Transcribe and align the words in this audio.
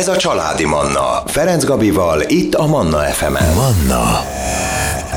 Ez 0.00 0.08
a 0.08 0.16
Családi 0.16 0.64
Manna. 0.64 1.22
Ferenc 1.26 1.64
Gabival, 1.64 2.22
itt 2.26 2.54
a 2.54 2.66
Manna 2.66 2.98
FM-en. 2.98 3.54
Manna 3.54 4.04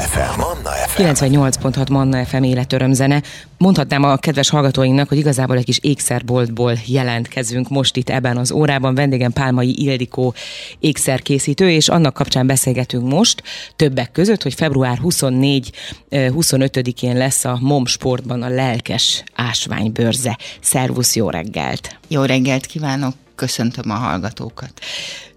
FM. 0.10 0.40
Manna 0.40 0.70
FM. 0.88 1.02
98.6 1.02 1.90
Manna 1.90 2.26
FM 2.26 2.44
életörömzene. 2.44 3.22
Mondhatnám 3.58 4.04
a 4.04 4.18
kedves 4.18 4.50
hallgatóinknak, 4.50 5.10
hogy 5.10 5.18
igazából 5.18 5.58
egy 5.58 5.66
kis 5.66 5.80
ékszerboltból 5.82 6.74
jelentkezünk 6.86 7.70
most 7.70 7.96
itt 7.96 8.10
ebben 8.10 8.38
az 8.38 8.52
órában. 8.52 8.96
Vendégem 8.96 9.32
Pálmai 9.32 9.84
Ildikó 9.84 10.34
ékszerkészítő, 10.80 11.70
és 11.70 11.90
annak 11.90 12.14
kapcsán 12.14 12.48
beszélgetünk 12.48 13.12
most 13.12 13.44
többek 13.76 14.12
között, 14.12 14.44
hogy 14.44 14.54
február 14.54 15.00
24-25-én 15.04 17.18
lesz 17.18 17.46
a 17.46 17.58
MOM 17.62 17.86
Sportban 17.86 18.42
a 18.42 18.50
lelkes 18.50 19.24
ásványbörze. 19.36 20.38
Szervusz, 20.62 21.16
jó 21.16 21.30
reggelt! 21.30 21.98
Jó 22.08 22.24
reggelt 22.24 22.66
kívánok! 22.66 23.14
Köszöntöm 23.36 23.92
a 23.92 23.94
hallgatókat. 23.94 24.72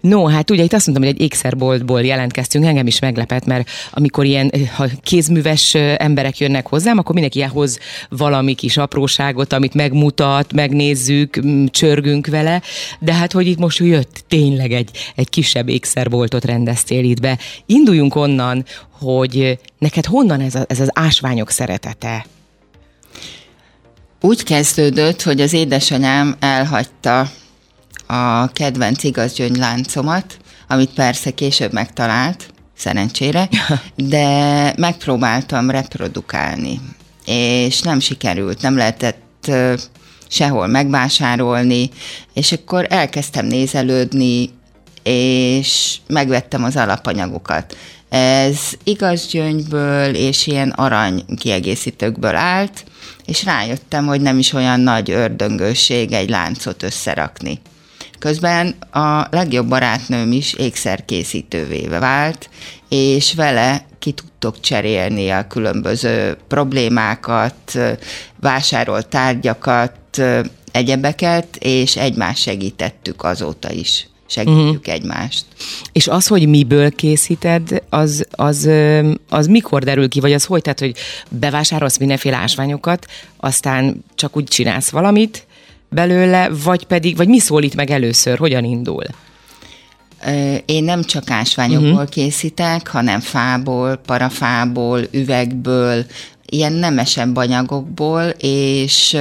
No, 0.01 0.25
hát 0.25 0.51
ugye 0.51 0.63
itt 0.63 0.73
azt 0.73 0.87
mondtam, 0.87 1.07
hogy 1.07 1.17
egy 1.17 1.25
ékszerboltból 1.25 2.01
jelentkeztünk, 2.01 2.65
engem 2.65 2.87
is 2.87 2.99
meglepett, 2.99 3.45
mert 3.45 3.69
amikor 3.91 4.25
ilyen 4.25 4.51
ha 4.75 4.87
kézműves 5.01 5.73
emberek 5.75 6.37
jönnek 6.37 6.67
hozzám, 6.67 6.97
akkor 6.97 7.13
mindenki 7.13 7.41
hoz 7.41 7.79
valami 8.09 8.53
kis 8.53 8.77
apróságot, 8.77 9.53
amit 9.53 9.73
megmutat, 9.73 10.53
megnézzük, 10.53 11.39
csörgünk 11.69 12.27
vele, 12.27 12.61
de 12.99 13.13
hát 13.13 13.31
hogy 13.31 13.47
itt 13.47 13.57
most 13.57 13.79
jött 13.79 14.23
tényleg 14.27 14.71
egy, 14.71 14.89
egy 15.15 15.29
kisebb 15.29 15.69
ékszerboltot 15.69 16.45
rendeztél 16.45 17.03
itt 17.03 17.21
be. 17.21 17.37
Induljunk 17.65 18.15
onnan, 18.15 18.65
hogy 18.99 19.59
neked 19.77 20.05
honnan 20.05 20.41
ez, 20.41 20.55
a, 20.55 20.65
ez 20.67 20.79
az 20.79 20.89
ásványok 20.93 21.49
szeretete? 21.49 22.25
Úgy 24.21 24.43
kezdődött, 24.43 25.21
hogy 25.21 25.41
az 25.41 25.53
édesanyám 25.53 26.35
elhagyta 26.39 27.29
a 28.07 28.51
kedvenc 28.51 29.03
igazgyöngy 29.03 29.57
láncomat, 29.57 30.37
amit 30.67 30.89
persze 30.89 31.31
később 31.31 31.73
megtalált, 31.73 32.53
szerencsére, 32.77 33.49
de 33.95 34.73
megpróbáltam 34.77 35.69
reprodukálni, 35.69 36.81
és 37.25 37.81
nem 37.81 37.99
sikerült, 37.99 38.61
nem 38.61 38.77
lehetett 38.77 39.51
sehol 40.27 40.67
megvásárolni, 40.67 41.89
és 42.33 42.51
akkor 42.51 42.87
elkezdtem 42.89 43.45
nézelődni, 43.45 44.49
és 45.03 45.97
megvettem 46.07 46.63
az 46.63 46.75
alapanyagokat. 46.75 47.77
Ez 48.09 48.59
igaz 48.83 49.27
gyöngyből 49.27 50.15
és 50.15 50.47
ilyen 50.47 50.69
arany 50.69 51.25
kiegészítőkből 51.39 52.35
állt, 52.35 52.83
és 53.25 53.43
rájöttem, 53.43 54.05
hogy 54.05 54.21
nem 54.21 54.37
is 54.37 54.53
olyan 54.53 54.79
nagy 54.79 55.11
ördöngőség 55.11 56.11
egy 56.11 56.29
láncot 56.29 56.83
összerakni. 56.83 57.61
Közben 58.19 58.75
a 58.91 59.27
legjobb 59.31 59.67
barátnőm 59.67 60.31
is 60.31 60.53
ékszerkészítővé 60.53 61.87
vált, 61.87 62.49
és 62.89 63.33
vele 63.33 63.85
ki 63.99 64.11
tudtok 64.11 64.59
cserélni 64.59 65.29
a 65.29 65.47
különböző 65.47 66.37
problémákat, 66.47 67.79
vásárolt 68.39 69.07
tárgyakat, 69.07 70.21
egyebeket, 70.71 71.55
és 71.59 71.95
egymást 71.95 72.41
segítettük 72.41 73.23
azóta 73.23 73.71
is 73.71 74.07
segítjük 74.27 74.79
uh-huh. 74.79 74.93
egymást. 74.93 75.45
És 75.91 76.07
az, 76.07 76.27
hogy 76.27 76.47
miből 76.47 76.91
készíted, 76.91 77.83
az, 77.89 78.25
az, 78.31 78.69
az 79.29 79.47
mikor 79.47 79.83
derül 79.83 80.09
ki, 80.09 80.19
vagy 80.19 80.33
az 80.33 80.45
hogy? 80.45 80.61
Tehát, 80.61 80.79
hogy 80.79 80.95
bevásárolsz 81.29 81.97
mindenféle 81.97 82.37
ásványokat, 82.37 83.05
aztán 83.37 84.03
csak 84.15 84.37
úgy 84.37 84.43
csinálsz 84.43 84.89
valamit, 84.89 85.46
belőle, 85.89 86.49
vagy 86.63 86.83
pedig, 86.83 87.17
vagy 87.17 87.27
mi 87.27 87.39
szólít 87.39 87.75
meg 87.75 87.89
először, 87.89 88.37
hogyan 88.37 88.63
indul? 88.63 89.03
Én 90.65 90.83
nem 90.83 91.03
csak 91.03 91.29
ásványokból 91.29 91.91
uh-huh. 91.91 92.09
készítek, 92.09 92.87
hanem 92.87 93.19
fából, 93.19 93.95
parafából, 93.95 95.01
üvegből, 95.11 96.05
ilyen 96.45 96.73
nemesebb 96.73 97.35
anyagokból, 97.35 98.23
és 98.39 99.17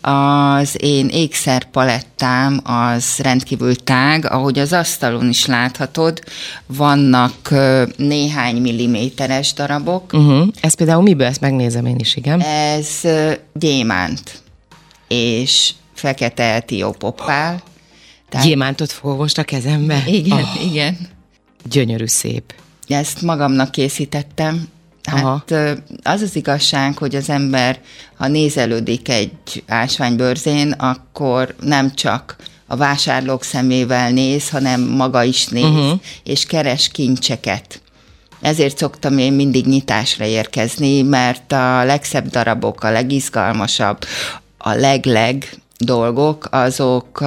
az 0.00 0.76
én 0.80 1.08
ékszerpalettám 1.08 2.60
az 2.64 3.18
rendkívül 3.18 3.76
tág, 3.76 4.30
ahogy 4.30 4.58
az 4.58 4.72
asztalon 4.72 5.28
is 5.28 5.46
láthatod, 5.46 6.22
vannak 6.66 7.54
néhány 7.96 8.56
milliméteres 8.56 9.52
darabok. 9.52 10.12
Uh-huh. 10.12 10.48
Ez 10.60 10.74
például 10.74 11.02
miből? 11.02 11.26
Ezt 11.26 11.40
megnézem 11.40 11.86
én 11.86 11.98
is, 11.98 12.16
igen. 12.16 12.40
Ez 12.40 13.00
gyémánt 13.54 14.42
és 15.08 15.70
fekete 15.98 16.54
etiópoppál. 16.54 17.62
Tehát... 18.28 18.46
Gyémántot 18.46 18.92
fogok 18.92 19.18
most 19.18 19.38
a 19.38 19.44
kezembe? 19.44 20.02
Igen, 20.06 20.42
oh. 20.42 20.64
igen. 20.70 20.96
Gyönyörű 21.70 22.06
szép. 22.06 22.54
Ezt 22.86 23.22
magamnak 23.22 23.70
készítettem. 23.70 24.68
Hát 25.02 25.22
Aha. 25.22 25.44
az 26.02 26.22
az 26.22 26.36
igazság, 26.36 26.98
hogy 26.98 27.14
az 27.14 27.30
ember, 27.30 27.80
ha 28.16 28.28
nézelődik 28.28 29.08
egy 29.08 29.62
ásványbőrzén, 29.66 30.72
akkor 30.72 31.54
nem 31.60 31.94
csak 31.94 32.36
a 32.66 32.76
vásárlók 32.76 33.44
szemével 33.44 34.10
néz, 34.10 34.48
hanem 34.48 34.80
maga 34.80 35.22
is 35.22 35.46
néz, 35.46 35.64
uh-huh. 35.64 36.00
és 36.24 36.44
keres 36.44 36.88
kincseket. 36.88 37.80
Ezért 38.40 38.78
szoktam 38.78 39.18
én 39.18 39.32
mindig 39.32 39.66
nyitásra 39.66 40.24
érkezni, 40.24 41.02
mert 41.02 41.52
a 41.52 41.84
legszebb 41.84 42.28
darabok, 42.28 42.82
a 42.82 42.90
legizgalmasabb, 42.90 44.04
a 44.58 44.72
legleg 44.72 45.58
dolgok, 45.78 46.48
azok 46.50 47.22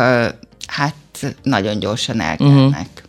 hát 0.68 0.96
nagyon 1.44 1.80
gyorsan 1.80 2.20
elkelnek. 2.22 2.68
Uh-huh. 2.68 3.01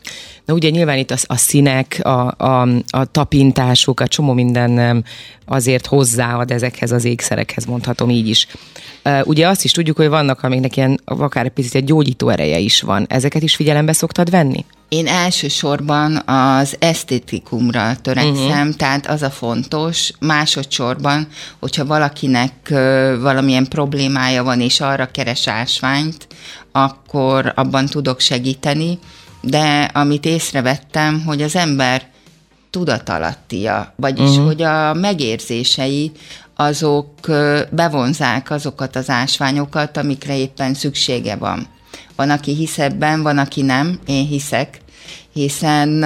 Na 0.53 0.59
ugye 0.59 0.71
nyilván 0.71 0.99
itt 0.99 1.11
a, 1.11 1.17
a 1.27 1.37
színek, 1.37 2.01
a, 2.03 2.35
a, 2.37 2.69
a 2.87 3.05
tapintásuk, 3.05 4.01
a 4.01 4.07
csomó 4.07 4.33
minden 4.33 5.05
azért 5.47 5.87
hozzáad 5.87 6.51
ezekhez 6.51 6.93
az 6.93 7.05
ékszerekhez, 7.05 7.65
mondhatom 7.65 8.11
így 8.11 8.29
is. 8.29 8.47
Ugye 9.25 9.49
azt 9.49 9.65
is 9.65 9.73
tudjuk, 9.73 9.97
hogy 9.97 10.09
vannak, 10.09 10.43
amiknek 10.43 10.77
ilyen 10.77 11.01
akár 11.05 11.45
egy 11.45 11.51
picit 11.51 11.75
egy 11.75 11.85
gyógyító 11.85 12.29
ereje 12.29 12.59
is 12.59 12.81
van. 12.81 13.07
Ezeket 13.09 13.43
is 13.43 13.57
figyelembe 13.57 13.93
szoktad 13.93 14.31
venni? 14.31 14.65
Én 14.89 15.07
elsősorban 15.07 16.17
az 16.27 16.77
esztétikumra 16.79 17.97
törekszem, 18.03 18.59
uh-huh. 18.59 18.75
tehát 18.75 19.07
az 19.07 19.23
a 19.23 19.31
fontos, 19.31 20.11
másodszorban, 20.21 21.27
hogyha 21.61 21.85
valakinek 21.85 22.53
valamilyen 23.21 23.69
problémája 23.69 24.43
van, 24.43 24.61
és 24.61 24.81
arra 24.81 25.11
keres 25.11 25.49
ásványt, 25.49 26.27
akkor 26.73 27.53
abban 27.57 27.87
tudok 27.87 28.21
segíteni, 28.21 28.99
de 29.43 29.91
amit 29.95 30.25
észrevettem, 30.25 31.23
hogy 31.27 31.43
az 31.43 31.57
ember 31.57 32.03
tudatalattia, 32.71 33.93
vagyis 33.97 34.31
uh-huh. 34.31 34.47
hogy 34.47 34.63
a 34.63 34.95
megérzései 34.95 36.13
azok 36.57 37.15
bevonzák 37.71 38.51
azokat 38.51 38.97
az 38.97 39.11
ásványokat, 39.11 39.97
amikre 39.97 40.37
éppen 40.37 40.75
szüksége 40.75 41.37
van. 41.37 41.67
Van, 42.17 42.31
aki 42.31 42.55
hisz 42.55 42.79
ebben, 42.79 43.23
van, 43.23 43.39
aki 43.39 43.63
nem, 43.63 43.99
én 44.07 44.27
hiszek, 44.27 44.81
hiszen 45.33 46.05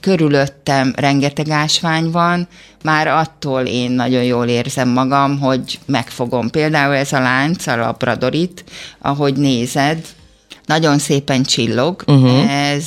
körülöttem 0.00 0.92
rengeteg 0.96 1.50
ásvány 1.50 2.10
van, 2.10 2.48
már 2.82 3.06
attól 3.06 3.62
én 3.62 3.90
nagyon 3.90 4.22
jól 4.22 4.46
érzem 4.46 4.88
magam, 4.88 5.38
hogy 5.38 5.78
megfogom. 5.86 6.50
Például 6.50 6.94
ez 6.94 7.12
a 7.12 7.20
lánc, 7.20 7.66
a 7.66 7.76
labradorit, 7.76 8.64
ahogy 8.98 9.36
nézed, 9.36 10.06
nagyon 10.66 10.98
szépen 10.98 11.42
csillog. 11.42 12.02
Uh-huh. 12.06 12.52
Ez, 12.52 12.84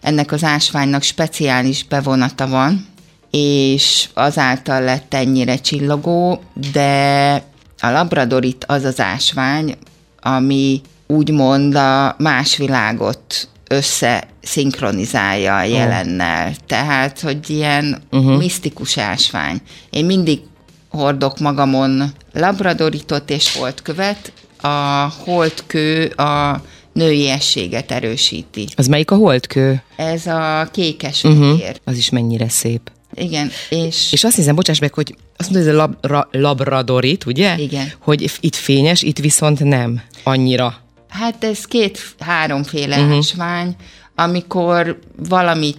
ennek 0.00 0.32
az 0.32 0.44
ásványnak 0.44 1.02
speciális 1.02 1.84
bevonata 1.84 2.48
van, 2.48 2.86
és 3.30 4.08
azáltal 4.14 4.82
lett 4.82 5.14
ennyire 5.14 5.56
csillogó, 5.56 6.42
de 6.72 7.32
a 7.80 7.90
labradorit 7.90 8.64
az 8.68 8.84
az 8.84 9.00
ásvány, 9.00 9.76
ami 10.20 10.80
úgymond 11.06 11.74
a 11.74 12.14
más 12.18 12.56
világot 12.56 13.48
összeszinkronizálja 13.68 15.56
a 15.56 15.62
jelennel. 15.62 16.48
Oh. 16.48 16.54
Tehát, 16.66 17.20
hogy 17.20 17.50
ilyen 17.50 18.02
uh-huh. 18.10 18.36
misztikus 18.36 18.98
ásvány. 18.98 19.60
Én 19.90 20.04
mindig 20.04 20.40
hordok 20.88 21.38
magamon 21.38 22.12
labradoritot 22.32 23.30
és 23.30 23.56
holdkövet. 23.56 24.32
A 24.60 25.12
holdkő 25.24 26.06
a 26.06 26.62
nőiességet 26.96 27.90
erősíti. 27.90 28.66
Az 28.76 28.86
melyik 28.86 29.10
a 29.10 29.14
holdkő? 29.14 29.82
Ez 29.96 30.26
a 30.26 30.68
kékes 30.72 31.24
uh-huh. 31.24 31.60
Az 31.84 31.96
is 31.96 32.10
mennyire 32.10 32.48
szép. 32.48 32.90
Igen, 33.14 33.50
és... 33.70 34.12
És 34.12 34.24
azt 34.24 34.36
hiszem, 34.36 34.54
bocsáss 34.54 34.78
meg, 34.78 34.94
hogy 34.94 35.14
azt 35.36 35.50
mondod, 35.50 35.68
hogy 35.68 35.78
ez 35.78 35.80
a 35.80 35.86
labra, 35.86 36.28
labradorit, 36.30 37.26
ugye? 37.26 37.58
Igen. 37.58 37.92
Hogy 37.98 38.30
itt 38.40 38.54
fényes, 38.54 39.02
itt 39.02 39.18
viszont 39.18 39.64
nem 39.64 40.02
annyira. 40.22 40.74
Hát 41.08 41.44
ez 41.44 41.64
két-háromféle 41.64 42.98
uh-huh. 42.98 43.16
ásvány, 43.16 43.76
amikor 44.14 44.98
valamit 45.28 45.78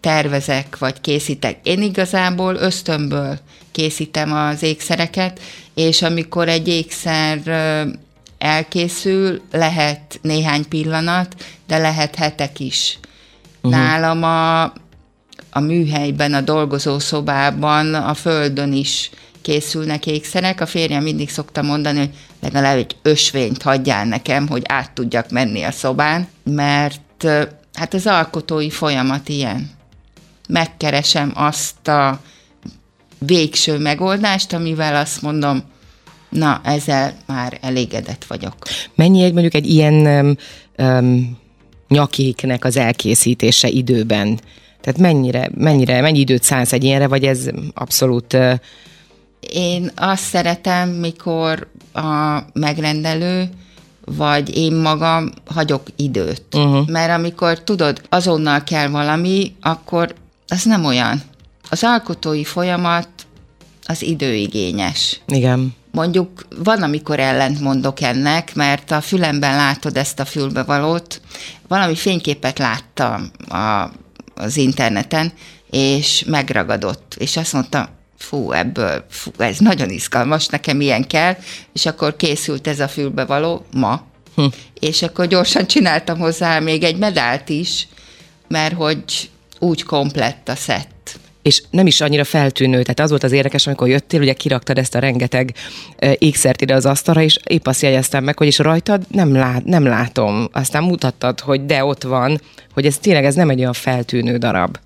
tervezek, 0.00 0.78
vagy 0.78 1.00
készítek. 1.00 1.58
Én 1.62 1.82
igazából 1.82 2.54
ösztönből 2.54 3.38
készítem 3.72 4.32
az 4.32 4.62
ékszereket, 4.62 5.40
és 5.74 6.02
amikor 6.02 6.48
egy 6.48 6.68
ékszer 6.68 7.40
elkészül, 8.38 9.40
lehet 9.52 10.18
néhány 10.22 10.68
pillanat, 10.68 11.34
de 11.66 11.78
lehet 11.78 12.14
hetek 12.14 12.60
is. 12.60 12.98
Uh-huh. 13.62 13.80
Nálam 13.80 14.22
a, 14.22 14.62
a 15.50 15.60
műhelyben, 15.60 16.34
a 16.34 16.40
dolgozó 16.40 16.98
szobában, 16.98 17.94
a 17.94 18.14
földön 18.14 18.72
is 18.72 19.10
készülnek 19.42 20.06
ékszerek. 20.06 20.60
A 20.60 20.66
férjem 20.66 21.02
mindig 21.02 21.30
szokta 21.30 21.62
mondani, 21.62 21.98
hogy 21.98 22.10
legalább 22.40 22.76
egy 22.76 22.96
ösvényt 23.02 23.62
hagyjál 23.62 24.04
nekem, 24.04 24.48
hogy 24.48 24.62
át 24.66 24.92
tudjak 24.92 25.30
menni 25.30 25.62
a 25.62 25.70
szobán, 25.70 26.28
mert 26.44 27.26
hát 27.74 27.94
az 27.94 28.06
alkotói 28.06 28.70
folyamat 28.70 29.28
ilyen. 29.28 29.70
Megkeresem 30.48 31.32
azt 31.34 31.88
a 31.88 32.20
végső 33.18 33.78
megoldást, 33.78 34.52
amivel 34.52 34.96
azt 34.96 35.22
mondom, 35.22 35.62
na, 36.28 36.60
ezzel 36.64 37.14
már 37.26 37.58
elégedett 37.60 38.24
vagyok. 38.24 38.54
Mennyi 38.94 39.22
egy 39.22 39.32
mondjuk 39.32 39.54
egy 39.54 39.70
ilyen 39.70 39.94
um, 39.94 40.36
um, 40.86 41.38
nyakéknek 41.88 42.64
az 42.64 42.76
elkészítése 42.76 43.68
időben? 43.68 44.40
Tehát 44.80 45.00
mennyire, 45.00 45.50
mennyire, 45.54 46.00
mennyi 46.00 46.18
időt 46.18 46.42
szánsz 46.42 46.72
egy 46.72 46.84
ilyenre, 46.84 47.06
vagy 47.06 47.24
ez 47.24 47.48
abszolút... 47.74 48.32
Uh... 48.32 48.52
Én 49.52 49.90
azt 49.96 50.22
szeretem, 50.22 50.88
mikor 50.88 51.68
a 51.92 52.38
megrendelő 52.52 53.48
vagy 54.16 54.56
én 54.56 54.72
magam 54.72 55.32
hagyok 55.46 55.82
időt. 55.96 56.42
Uh-huh. 56.52 56.88
Mert 56.88 57.10
amikor 57.10 57.62
tudod, 57.62 58.00
azonnal 58.08 58.64
kell 58.64 58.88
valami, 58.88 59.54
akkor 59.60 60.14
az 60.48 60.64
nem 60.64 60.84
olyan. 60.84 61.22
Az 61.70 61.84
alkotói 61.84 62.44
folyamat 62.44 63.08
az 63.86 64.02
időigényes. 64.02 65.20
Igen. 65.26 65.74
Mondjuk 65.98 66.46
van, 66.64 66.82
amikor 66.82 67.20
ellent 67.20 67.60
mondok 67.60 68.00
ennek, 68.00 68.54
mert 68.54 68.90
a 68.90 69.00
fülemben 69.00 69.56
látod 69.56 69.96
ezt 69.96 70.20
a 70.20 70.24
fülbevalót. 70.24 71.20
Valami 71.68 71.94
fényképet 71.94 72.58
láttam 72.58 73.30
a, 73.48 73.90
az 74.34 74.56
interneten, 74.56 75.32
és 75.70 76.24
megragadott, 76.26 77.14
és 77.18 77.36
azt 77.36 77.52
mondtam, 77.52 77.86
fú, 78.18 78.52
ebből, 78.52 79.04
fú, 79.10 79.30
ez 79.36 79.58
nagyon 79.58 79.90
izgalmas, 79.90 80.46
nekem 80.46 80.80
ilyen 80.80 81.06
kell, 81.06 81.36
és 81.72 81.86
akkor 81.86 82.16
készült 82.16 82.66
ez 82.66 82.80
a 82.80 82.88
fülbevaló 82.88 83.66
ma, 83.72 84.02
hm. 84.34 84.46
és 84.80 85.02
akkor 85.02 85.26
gyorsan 85.26 85.66
csináltam 85.66 86.18
hozzá 86.18 86.58
még 86.58 86.82
egy 86.82 86.98
medált 86.98 87.48
is, 87.48 87.88
mert 88.48 88.74
hogy 88.74 89.30
úgy 89.58 89.82
komplett 89.82 90.48
a 90.48 90.56
szett 90.56 91.18
és 91.48 91.62
nem 91.70 91.86
is 91.86 92.00
annyira 92.00 92.24
feltűnő. 92.24 92.82
Tehát 92.82 93.00
az 93.00 93.10
volt 93.10 93.22
az 93.22 93.32
érdekes, 93.32 93.66
amikor 93.66 93.88
jöttél, 93.88 94.20
ugye 94.20 94.32
kiraktad 94.32 94.78
ezt 94.78 94.94
a 94.94 94.98
rengeteg 94.98 95.54
ékszert 96.18 96.60
ide 96.60 96.74
az 96.74 96.86
asztalra, 96.86 97.22
és 97.22 97.38
épp 97.44 97.66
azt 97.66 97.82
jegyeztem 97.82 98.24
meg, 98.24 98.38
hogy 98.38 98.46
is 98.46 98.58
rajtad 98.58 99.02
nem, 99.10 99.34
lát, 99.34 99.64
nem 99.64 99.84
látom. 99.84 100.48
Aztán 100.52 100.82
mutattad, 100.82 101.40
hogy 101.40 101.66
de 101.66 101.84
ott 101.84 102.02
van, 102.02 102.40
hogy 102.74 102.86
ez 102.86 102.98
tényleg 102.98 103.24
ez 103.24 103.34
nem 103.34 103.50
egy 103.50 103.58
olyan 103.58 103.72
feltűnő 103.72 104.36
darab. 104.36 104.78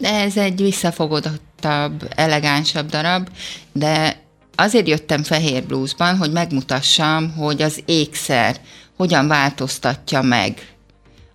De 0.00 0.08
ez 0.08 0.36
egy 0.36 0.60
visszafogodottabb, 0.62 2.08
elegánsabb 2.14 2.90
darab, 2.90 3.28
de 3.72 4.20
azért 4.54 4.88
jöttem 4.88 5.22
fehér 5.22 5.64
blúzban, 5.64 6.16
hogy 6.16 6.32
megmutassam, 6.32 7.32
hogy 7.36 7.62
az 7.62 7.82
ékszer 7.84 8.56
hogyan 8.96 9.28
változtatja 9.28 10.22
meg 10.22 10.52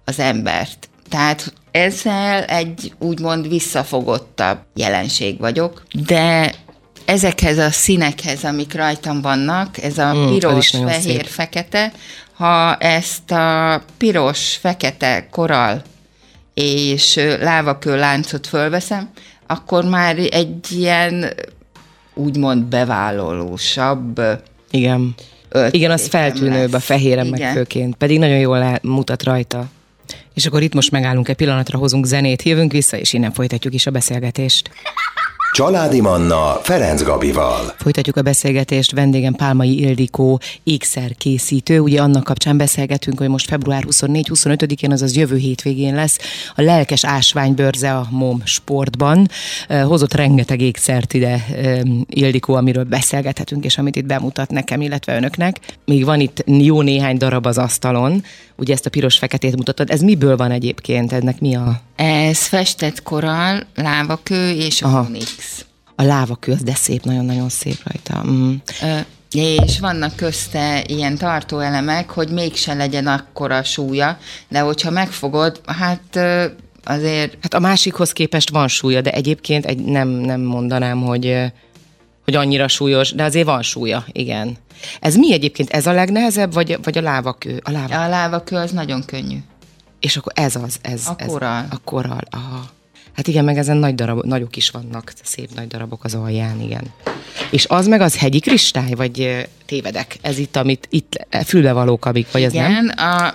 az 0.06 0.20
embert. 0.20 0.90
Tehát 1.10 1.54
ezzel 1.74 2.44
egy 2.44 2.94
úgymond 3.00 3.48
visszafogottabb 3.48 4.58
jelenség 4.74 5.40
vagyok, 5.40 5.84
de 6.08 6.54
ezekhez 7.06 7.58
a 7.58 7.72
színekhez, 7.72 8.44
amik 8.44 8.74
rajtam 8.74 9.22
vannak, 9.22 9.78
ez 9.78 9.98
a 9.98 10.14
mm, 10.14 10.28
piros, 10.28 10.70
fehér, 10.70 11.02
szép. 11.02 11.26
fekete, 11.26 11.92
ha 12.34 12.76
ezt 12.76 13.32
a 13.32 13.82
piros, 13.98 14.58
fekete 14.62 15.28
koral 15.32 15.82
és 16.54 17.20
lávakő 17.40 17.98
láncot 17.98 18.48
fölveszem, 18.48 19.10
akkor 19.48 19.84
már 19.84 20.18
egy 20.18 20.72
ilyen 20.72 21.34
úgymond 22.14 22.64
bevállalósabb 22.64 24.22
Igen. 24.72 25.16
Igen, 25.72 25.92
az 25.92 26.08
feltűnőbb 26.08 26.74
a 26.74 26.80
fehéren 26.80 27.28
meg 27.28 27.52
főként, 27.54 27.96
pedig 27.96 28.20
nagyon 28.20 28.40
jól 28.40 28.80
mutat 28.82 29.24
rajta. 29.24 29.66
És 30.34 30.46
akkor 30.46 30.62
itt 30.62 30.74
most 30.74 30.92
megállunk 30.92 31.28
egy 31.28 31.36
pillanatra, 31.36 31.78
hozunk 31.78 32.06
zenét, 32.06 32.44
jövünk 32.44 32.72
vissza, 32.72 32.98
és 32.98 33.14
innen 33.14 33.32
folytatjuk 33.32 33.74
is 33.74 33.86
a 33.88 33.92
beszélgetést. 33.92 34.70
Családi 35.54 36.02
Manna 36.02 36.60
Ferenc 36.62 37.04
Gabival. 37.04 37.74
Folytatjuk 37.78 38.16
a 38.16 38.22
beszélgetést, 38.22 38.92
vendégem 38.92 39.34
Pálmai 39.34 39.80
Ildikó, 39.80 40.40
ékszerkészítő. 40.64 41.80
Ugye 41.80 42.02
annak 42.02 42.24
kapcsán 42.24 42.58
beszélgetünk, 42.58 43.20
hogy 43.20 43.28
most 43.28 43.48
február 43.48 43.84
24-25-én, 43.90 44.92
azaz 44.92 45.16
jövő 45.16 45.38
hétvégén 45.38 45.96
lesz 45.96 46.20
a 46.56 46.62
lelkes 46.62 47.06
ásványbörze 47.06 47.94
a 47.96 48.08
MOM 48.10 48.42
sportban. 48.46 49.28
Hozott 49.84 50.14
rengeteg 50.14 50.62
ékszert 50.62 51.14
ide 51.14 51.46
Ildikó, 52.08 52.54
amiről 52.54 52.84
beszélgethetünk, 52.84 53.66
és 53.66 53.78
amit 53.78 53.96
itt 53.96 54.06
bemutat 54.06 54.52
nekem, 54.52 54.82
illetve 54.82 55.16
önöknek. 55.16 55.60
Még 55.86 56.06
van 56.06 56.20
itt 56.20 56.44
jó 56.46 56.82
néhány 56.82 57.18
darab 57.18 57.46
az 57.46 57.58
asztalon, 57.58 58.24
ugye 58.58 58.74
ezt 58.74 58.86
a 58.86 58.90
piros-feketét 58.90 59.56
mutattad. 59.56 59.90
Ez 59.90 60.02
miből 60.02 60.38
van 60.38 60.52
egyébként? 60.52 61.12
Ennek 61.12 61.40
mi 61.40 61.56
a... 61.56 61.82
Ez 61.96 62.48
festett 62.48 63.04
korall, 63.04 63.64
lávakő 63.76 64.52
és 64.52 64.82
onyx. 64.82 65.66
A 65.96 66.04
lávakő 66.04 66.52
az 66.52 66.64
de 66.64 66.76
szép, 66.76 67.04
nagyon-nagyon 67.04 67.50
szép 67.50 67.78
rajta. 67.84 68.24
Mm. 68.28 68.54
Ö, 68.82 69.00
és 69.32 69.80
vannak 69.80 70.16
közte 70.16 70.84
ilyen 70.88 71.18
tartóelemek, 71.18 72.10
hogy 72.10 72.30
mégse 72.30 72.74
legyen 72.74 73.08
akkora 73.08 73.64
súlya, 73.64 74.18
de 74.48 74.60
hogyha 74.60 74.90
megfogod, 74.90 75.62
hát 75.66 76.20
azért... 76.84 77.38
Hát 77.42 77.54
a 77.54 77.60
másikhoz 77.60 78.12
képest 78.12 78.50
van 78.50 78.68
súlya, 78.68 79.02
de 79.02 79.12
egyébként 79.12 79.66
egy, 79.66 79.80
nem, 79.80 80.08
nem 80.08 80.42
mondanám, 80.42 81.02
hogy, 81.02 81.38
hogy 82.24 82.36
annyira 82.36 82.68
súlyos, 82.68 83.12
de 83.12 83.24
azért 83.24 83.46
van 83.46 83.62
súlya, 83.62 84.06
igen. 84.12 84.58
Ez 85.00 85.16
mi 85.16 85.34
egyébként? 85.34 85.70
Ez 85.70 85.86
a 85.86 85.92
legnehezebb, 85.92 86.54
vagy, 86.54 86.78
vagy 86.84 86.98
a 86.98 87.02
lávakő? 87.02 87.62
A 87.64 87.72
lávakő, 87.72 87.96
a 87.96 88.08
lávakő 88.08 88.56
az 88.56 88.72
nagyon 88.72 89.06
könnyű. 89.06 89.38
És 90.04 90.18
akkor 90.18 90.34
ez 90.36 90.56
az, 90.56 90.78
ez. 90.82 91.08
A 91.08 91.16
koral. 91.26 91.64
Ez, 91.64 91.72
a 91.72 91.80
koral, 91.84 92.22
aha. 92.30 92.70
Hát 93.16 93.28
igen, 93.28 93.44
meg 93.44 93.58
ezen 93.58 93.78
nagy 93.78 93.96
darab, 93.96 94.26
nagyok 94.26 94.56
is 94.56 94.70
vannak, 94.70 95.14
szép 95.24 95.50
nagy 95.56 95.68
darabok 95.68 96.04
az 96.04 96.16
alján, 96.16 96.62
igen. 96.62 96.84
És 97.52 97.66
az 97.66 97.88
meg 97.88 98.02
az 98.02 98.18
hegyi 98.18 98.40
kristály, 98.40 98.94
vagy 98.94 99.48
tévedek? 99.66 100.18
Ez 100.22 100.38
itt, 100.38 100.56
amit 100.56 100.88
itt 100.90 101.26
e, 101.30 101.44
fülbevaló 101.44 102.00
kabik, 102.00 102.32
vagy 102.32 102.44
ez 102.44 102.54
igen, 102.54 102.72
nem? 102.72 103.08
A, 103.08 103.34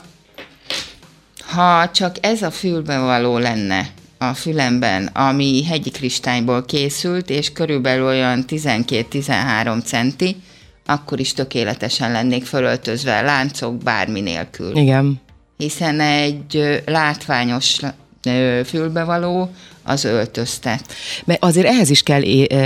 ha 1.45 1.91
csak 1.91 2.17
ez 2.21 2.43
a 2.43 2.51
fülbevaló 2.51 3.39
lenne 3.39 3.89
a 4.19 4.35
fülemben, 4.35 5.07
ami 5.07 5.65
hegyi 5.65 5.91
kristályból 5.91 6.65
készült, 6.65 7.31
és 7.31 7.53
körülbelül 7.53 8.07
olyan 8.07 8.45
12-13 8.49 9.85
centi, 9.85 10.37
akkor 10.87 11.21
is 11.21 11.33
tökéletesen 11.33 12.13
lennék 12.13 12.45
fölöltözve, 12.45 13.21
láncok 13.21 13.77
bármi 13.77 14.21
nélkül. 14.21 14.77
Igen. 14.77 15.21
Hiszen 15.59 16.01
egy 16.01 16.83
látványos 16.87 17.77
fülbevaló 18.65 19.51
az 19.83 20.05
öltöztet. 20.05 20.95
Mert 21.25 21.43
azért 21.43 21.67
ehhez 21.67 21.91
is 21.91 22.03
kell 22.03 22.23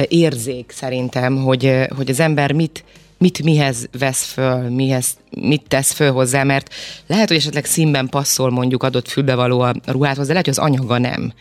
érzék 0.08 0.72
szerintem, 0.74 1.36
hogy, 1.36 1.86
hogy 1.96 2.10
az 2.10 2.20
ember 2.20 2.52
mit, 2.52 2.84
mit 3.18 3.42
mihez 3.42 3.88
vesz 3.98 4.24
föl, 4.24 4.70
mihez, 4.70 5.06
mit 5.30 5.62
tesz 5.68 5.92
föl 5.92 6.12
hozzá, 6.12 6.42
mert 6.42 6.74
lehet, 7.06 7.28
hogy 7.28 7.36
esetleg 7.36 7.64
színben 7.64 8.08
passzol 8.08 8.50
mondjuk 8.50 8.82
adott 8.82 9.08
fülbevaló 9.08 9.60
a 9.60 9.74
ruháthoz, 9.86 10.26
de 10.26 10.32
lehet, 10.32 10.46
hogy 10.46 10.58
az 10.58 10.64
anyaga 10.64 10.98
nem. 10.98 11.32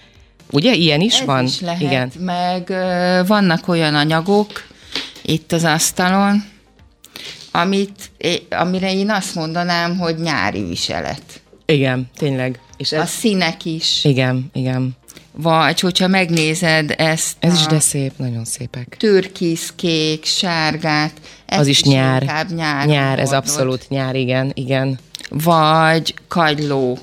Ugye? 0.51 0.74
Ilyen 0.74 1.01
is 1.01 1.20
Ez 1.20 1.25
van? 1.25 1.46
Is 1.46 1.60
lehet, 1.60 1.81
Igen. 1.81 2.12
meg 2.20 2.67
vannak 3.27 3.67
olyan 3.67 3.96
anyagok 3.96 4.51
itt 5.22 5.51
az 5.51 5.63
asztalon, 5.63 6.43
amit, 7.51 8.12
amire 8.50 8.93
én 8.93 9.10
azt 9.10 9.36
mondanám, 9.36 9.98
hogy 9.98 10.15
nyári 10.15 10.63
viselet. 10.63 11.41
Igen, 11.72 12.10
tényleg. 12.18 12.60
És 12.78 12.92
ez... 12.92 13.01
A 13.01 13.06
színek 13.06 13.66
is. 13.66 14.06
Igen, 14.06 14.50
igen. 14.54 14.96
Vagy, 15.32 15.80
hogyha 15.80 16.08
megnézed 16.08 16.94
ezt 16.98 17.36
Ez 17.40 17.54
is 17.54 17.66
de 17.66 17.80
szép, 17.80 18.12
nagyon 18.18 18.46
szépek. 18.46 18.96
Türkisz, 19.00 19.74
kék, 19.75 20.25
sárgát. 20.25 21.12
Az 21.48 21.68
is, 21.68 21.82
is 21.82 21.84
nyár. 21.84 22.46
nyár. 22.56 22.88
Nyár, 22.88 23.20
ez 23.20 23.32
abszolút 23.32 23.90
nyár, 23.90 24.16
igen, 24.16 24.51
igen. 24.54 25.00
Vagy 25.30 26.13
kagyló, 26.28 26.98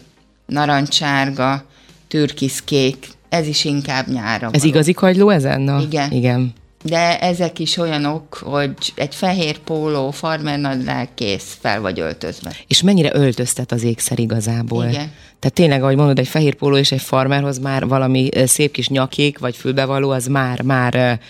narancsárga, 0.47 1.65
türkisz, 2.09 2.63
kék. 2.65 3.09
Ez 3.29 3.47
is 3.47 3.65
inkább 3.65 4.09
nyára 4.09 4.47
Ez 4.53 4.61
való. 4.61 4.73
igazi 4.73 4.93
kagyló 4.93 5.29
ezen? 5.29 5.61
Na, 5.61 5.81
igen. 5.83 6.13
Igen 6.13 6.55
de 6.83 7.19
ezek 7.21 7.59
is 7.59 7.77
olyanok, 7.77 8.35
hogy 8.35 8.73
egy 8.95 9.15
fehér 9.15 9.59
póló, 9.59 10.11
farmernadrág 10.11 11.09
kész, 11.15 11.57
fel 11.61 11.81
vagy 11.81 12.01
öltözve. 12.01 12.57
És 12.67 12.83
mennyire 12.83 13.11
öltöztet 13.15 13.73
az 13.73 13.83
ékszer 13.83 14.19
igazából? 14.19 14.85
Igen. 14.85 15.13
Tehát 15.39 15.55
tényleg, 15.55 15.83
ahogy 15.83 15.97
mondod, 15.97 16.19
egy 16.19 16.29
fehér 16.29 16.55
póló 16.55 16.77
és 16.77 16.93
egy 16.93 17.03
farmerhoz 17.03 17.59
már 17.59 17.87
valami 17.87 18.29
szép 18.45 18.73
kis 18.73 18.89
nyakék, 18.89 19.39
vagy 19.39 19.57
fülbevaló, 19.57 20.11
az 20.11 20.27
már, 20.27 20.63
már 20.63 21.21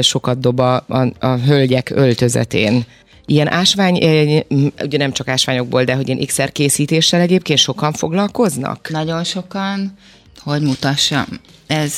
sokat 0.00 0.40
dob 0.40 0.60
a, 0.60 0.84
a, 0.88 1.12
a 1.18 1.36
hölgyek 1.36 1.90
öltözetén. 1.90 2.84
Ilyen 3.26 3.52
ásvány, 3.52 3.94
ugye 4.82 4.98
nem 4.98 5.12
csak 5.12 5.28
ásványokból, 5.28 5.84
de 5.84 5.94
hogy 5.94 6.06
ilyen 6.06 6.20
ékszer 6.20 6.52
készítéssel 6.52 7.20
egyébként 7.20 7.58
sokan 7.58 7.92
foglalkoznak? 7.92 8.88
Nagyon 8.90 9.24
sokan. 9.24 9.96
Hogy 10.38 10.62
mutassam? 10.62 11.26
Ez 11.66 11.94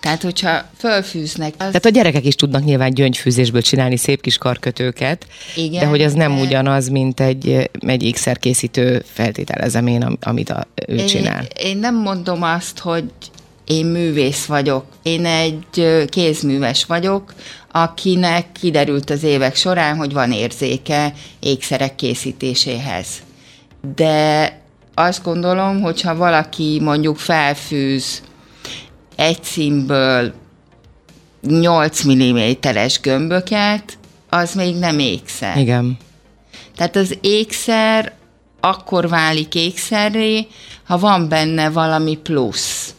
tehát, 0.00 0.22
hogyha 0.22 0.64
fölfűznek... 0.78 1.52
Az... 1.58 1.66
Tehát 1.66 1.84
a 1.84 1.88
gyerekek 1.88 2.24
is 2.24 2.34
tudnak 2.34 2.64
nyilván 2.64 2.94
gyöngyfűzésből 2.94 3.62
csinálni 3.62 3.96
szép 3.96 4.20
kis 4.20 4.38
karkötőket, 4.38 5.26
Igen, 5.56 5.80
de 5.80 5.86
hogy 5.86 6.02
az 6.02 6.12
nem 6.12 6.34
de... 6.34 6.40
ugyanaz, 6.40 6.88
mint 6.88 7.20
egy, 7.20 7.70
egy 7.86 8.02
ékszerkészítő 8.02 9.04
feltételezem 9.12 9.86
én, 9.86 10.18
amit 10.20 10.50
a, 10.50 10.66
ő 10.86 10.94
én, 10.94 11.06
csinál. 11.06 11.44
Én 11.62 11.76
nem 11.76 11.94
mondom 11.94 12.42
azt, 12.42 12.78
hogy 12.78 13.04
én 13.66 13.86
művész 13.86 14.44
vagyok. 14.44 14.84
Én 15.02 15.26
egy 15.26 16.06
kézműves 16.08 16.84
vagyok, 16.84 17.34
akinek 17.72 18.52
kiderült 18.52 19.10
az 19.10 19.22
évek 19.22 19.56
során, 19.56 19.96
hogy 19.96 20.12
van 20.12 20.32
érzéke 20.32 21.12
ékszerek 21.40 21.94
készítéséhez. 21.94 23.06
De 23.94 24.58
azt 24.94 25.22
gondolom, 25.22 25.80
hogyha 25.80 26.16
valaki 26.16 26.80
mondjuk 26.82 27.18
felfűz 27.18 28.22
egy 29.20 29.44
színből 29.44 30.32
8 31.40 32.02
mm-es 32.04 33.00
gömböket, 33.00 33.98
az 34.28 34.54
még 34.54 34.76
nem 34.76 34.98
ékszer. 34.98 35.56
Igen. 35.56 35.98
Tehát 36.76 36.96
az 36.96 37.18
ékszer 37.20 38.12
akkor 38.60 39.08
válik 39.08 39.54
ékszerré, 39.54 40.46
ha 40.84 40.98
van 40.98 41.28
benne 41.28 41.70
valami 41.70 42.16
plusz, 42.16 42.94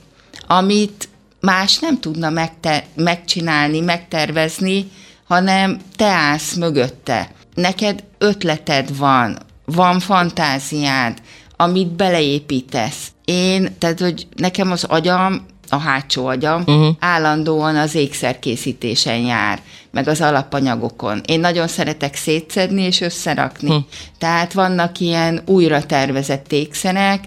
amit 0.48 1.10
más 1.40 1.80
nem 1.80 2.00
tudna 2.00 2.30
megte- 2.30 2.86
megcsinálni, 2.96 3.80
megtervezni, 3.80 4.92
hanem 5.28 5.80
te 5.96 6.06
állsz 6.06 6.56
mögötte. 6.56 7.32
Neked 7.56 8.04
ötleted 8.18 8.98
van, 8.98 9.38
van 9.66 10.00
fantáziád, 10.00 11.22
amit 11.56 11.92
beleépítesz. 11.92 13.12
Én, 13.26 13.76
tehát, 13.78 14.00
hogy 14.00 14.28
nekem 14.36 14.72
az 14.72 14.84
agyam 14.84 15.50
a 15.72 15.78
hátsó 15.78 16.26
agyam, 16.26 16.62
uh-huh. 16.62 16.96
állandóan 17.00 17.76
az 17.76 17.96
ékszerkészítésen 17.96 19.20
jár, 19.20 19.62
meg 19.92 20.08
az 20.08 20.22
alapanyagokon. 20.22 21.22
Én 21.26 21.40
nagyon 21.40 21.68
szeretek 21.68 22.16
szétszedni 22.16 22.82
és 22.82 23.02
összerakni. 23.02 23.70
Uh-huh. 23.70 23.84
Tehát 24.18 24.54
vannak 24.54 25.00
ilyen 25.00 25.42
újra 25.46 25.86
tervezett 25.86 26.52
ékszerek, 26.52 27.24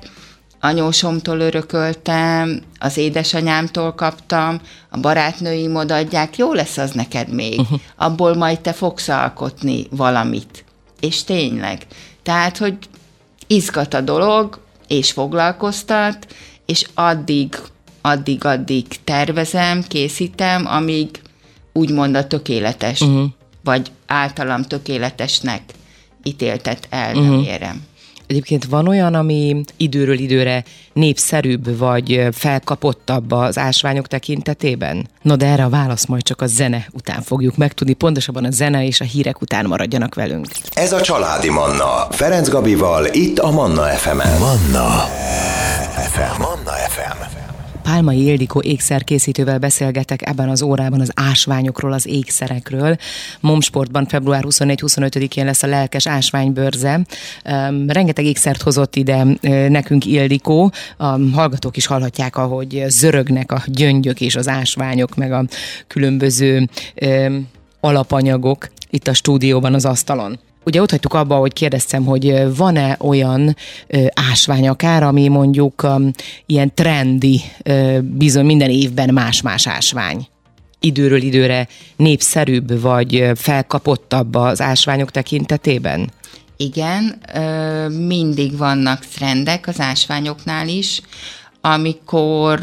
anyósomtól 0.61 1.41
örököltem, 1.41 2.63
az 2.79 2.97
édesanyámtól 2.97 3.93
kaptam, 3.95 4.61
a 4.91 4.99
barátnőim 4.99 5.75
odaadják, 5.75 6.37
jó 6.37 6.53
lesz 6.53 6.77
az 6.77 6.91
neked 6.91 7.29
még, 7.29 7.61
uh-huh. 7.61 7.81
abból 7.97 8.35
majd 8.35 8.61
te 8.61 8.73
fogsz 8.73 9.09
alkotni 9.09 9.87
valamit. 9.91 10.65
És 11.01 11.25
tényleg. 11.25 11.87
Tehát, 12.23 12.59
hogy 12.59 12.77
izgat 13.47 13.95
a 13.95 14.01
dolog, 14.01 14.61
és 14.89 15.13
foglalkoztat, 15.13 16.27
és 16.67 16.87
addig 16.95 17.57
addig-addig 18.07 18.87
tervezem, 19.05 19.83
készítem, 19.89 20.67
amíg 20.67 21.09
úgymond 21.73 22.17
a 22.17 22.27
tökéletes, 22.27 23.01
uh-huh. 23.01 23.25
vagy 23.65 23.91
általam 24.07 24.63
tökéletesnek 24.63 25.63
ítéltet 26.23 26.87
el, 26.91 27.15
uh-huh. 27.15 27.31
nem 27.31 27.41
érem. 27.41 27.83
Egyébként 28.27 28.65
van 28.65 28.89
olyan, 28.89 29.15
ami 29.15 29.61
időről 29.77 30.19
időre 30.19 30.65
népszerűbb 30.93 31.79
vagy 31.79 32.29
felkapottabb 32.33 33.31
az 33.31 33.59
ásványok 33.59 34.07
tekintetében? 34.07 35.09
Na 35.23 35.37
de 35.37 35.47
erre 35.47 35.65
a 35.65 35.69
válasz 35.69 36.07
majd 36.07 36.23
csak 36.23 36.41
a 36.41 36.47
zene 36.47 36.87
után 36.93 37.23
fogjuk 37.23 37.57
megtudni, 37.57 37.93
pontosabban 37.93 38.45
a 38.45 38.51
zene 38.51 38.87
és 38.87 39.01
a 39.01 39.05
hírek 39.05 39.41
után 39.41 39.67
maradjanak 39.67 40.15
velünk. 40.15 40.47
Ez 40.75 40.93
a 40.93 41.01
Családi 41.01 41.51
Manna, 41.51 42.07
Ferenc 42.11 42.49
Gabival, 42.49 43.07
itt 43.13 43.39
a 43.39 43.51
Manna 43.51 43.83
FM-en. 43.83 44.39
Manna 44.39 44.89
FM. 46.11 46.41
Manna 46.41 46.73
FM. 46.89 47.44
Pálmai 47.85 48.25
Ildikó 48.25 48.63
ékszerkészítővel 48.63 49.59
beszélgetek 49.59 50.29
ebben 50.29 50.49
az 50.49 50.63
órában 50.63 51.01
az 51.01 51.11
ásványokról, 51.15 51.93
az 51.93 52.07
ékszerekről. 52.07 52.97
Momsportban 53.41 54.07
február 54.07 54.45
24-25-én 54.47 55.45
lesz 55.45 55.63
a 55.63 55.67
lelkes 55.67 56.07
ásványbörze. 56.07 57.01
Rengeteg 57.87 58.25
ékszert 58.25 58.63
hozott 58.63 58.97
ide 58.97 59.27
nekünk 59.69 60.07
Ildikó. 60.07 60.73
A 60.97 61.19
hallgatók 61.33 61.77
is 61.77 61.87
hallhatják, 61.87 62.37
ahogy 62.37 62.85
zörögnek 62.89 63.53
a 63.53 63.63
gyöngyök 63.67 64.21
és 64.21 64.37
az 64.37 64.49
ásványok, 64.49 65.15
meg 65.15 65.33
a 65.33 65.45
különböző 65.87 66.69
alapanyagok 67.81 68.69
itt 68.91 69.09
a 69.09 69.15
stúdióban 69.15 69.75
az 69.75 69.85
asztalon. 69.85 70.39
Ugye 70.65 70.81
ott 70.81 70.91
hagytuk 70.91 71.15
abba, 71.15 71.37
hogy 71.37 71.53
kérdeztem, 71.53 72.05
hogy 72.05 72.57
van-e 72.57 72.97
olyan 73.01 73.57
ásvány 74.31 74.69
akár, 74.69 75.03
ami 75.03 75.29
mondjuk 75.29 75.83
um, 75.83 76.11
ilyen 76.47 76.75
trendi, 76.75 77.41
bizony 78.01 78.45
minden 78.45 78.71
évben 78.71 79.13
más-más 79.13 79.67
ásvány 79.67 80.29
időről 80.81 81.23
időre 81.23 81.69
népszerűbb 81.97 82.81
vagy 82.81 83.31
felkapottabb 83.35 84.35
az 84.35 84.61
ásványok 84.61 85.11
tekintetében? 85.11 86.11
Igen, 86.57 87.21
mindig 88.07 88.57
vannak 88.57 89.05
trendek 89.05 89.67
az 89.67 89.81
ásványoknál 89.81 90.69
is, 90.69 91.01
amikor 91.61 92.61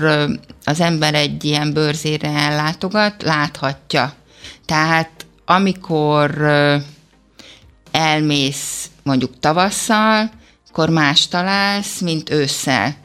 az 0.66 0.80
ember 0.80 1.14
egy 1.14 1.44
ilyen 1.44 1.74
bőrzére 1.74 2.30
ellátogat, 2.30 3.24
láthatja. 3.24 4.14
Tehát 4.66 5.10
amikor 5.46 6.52
elmész 7.92 8.90
mondjuk 9.04 9.40
tavasszal, 9.40 10.32
akkor 10.70 10.90
más 10.90 11.28
találsz, 11.28 12.00
mint 12.00 12.30
ősszel. 12.30 12.96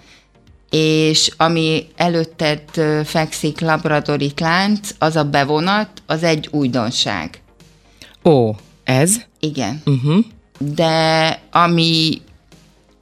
És 0.70 1.30
ami 1.36 1.86
előtted 1.96 2.60
fekszik 3.04 3.60
labradorit 3.60 4.40
lánc, 4.40 4.90
az 4.98 5.16
a 5.16 5.24
bevonat, 5.24 5.88
az 6.06 6.22
egy 6.22 6.48
újdonság. 6.50 7.40
Ó, 8.24 8.50
ez? 8.84 9.16
Igen. 9.40 9.82
Uh-huh. 9.84 10.24
De 10.58 11.40
ami 11.50 12.22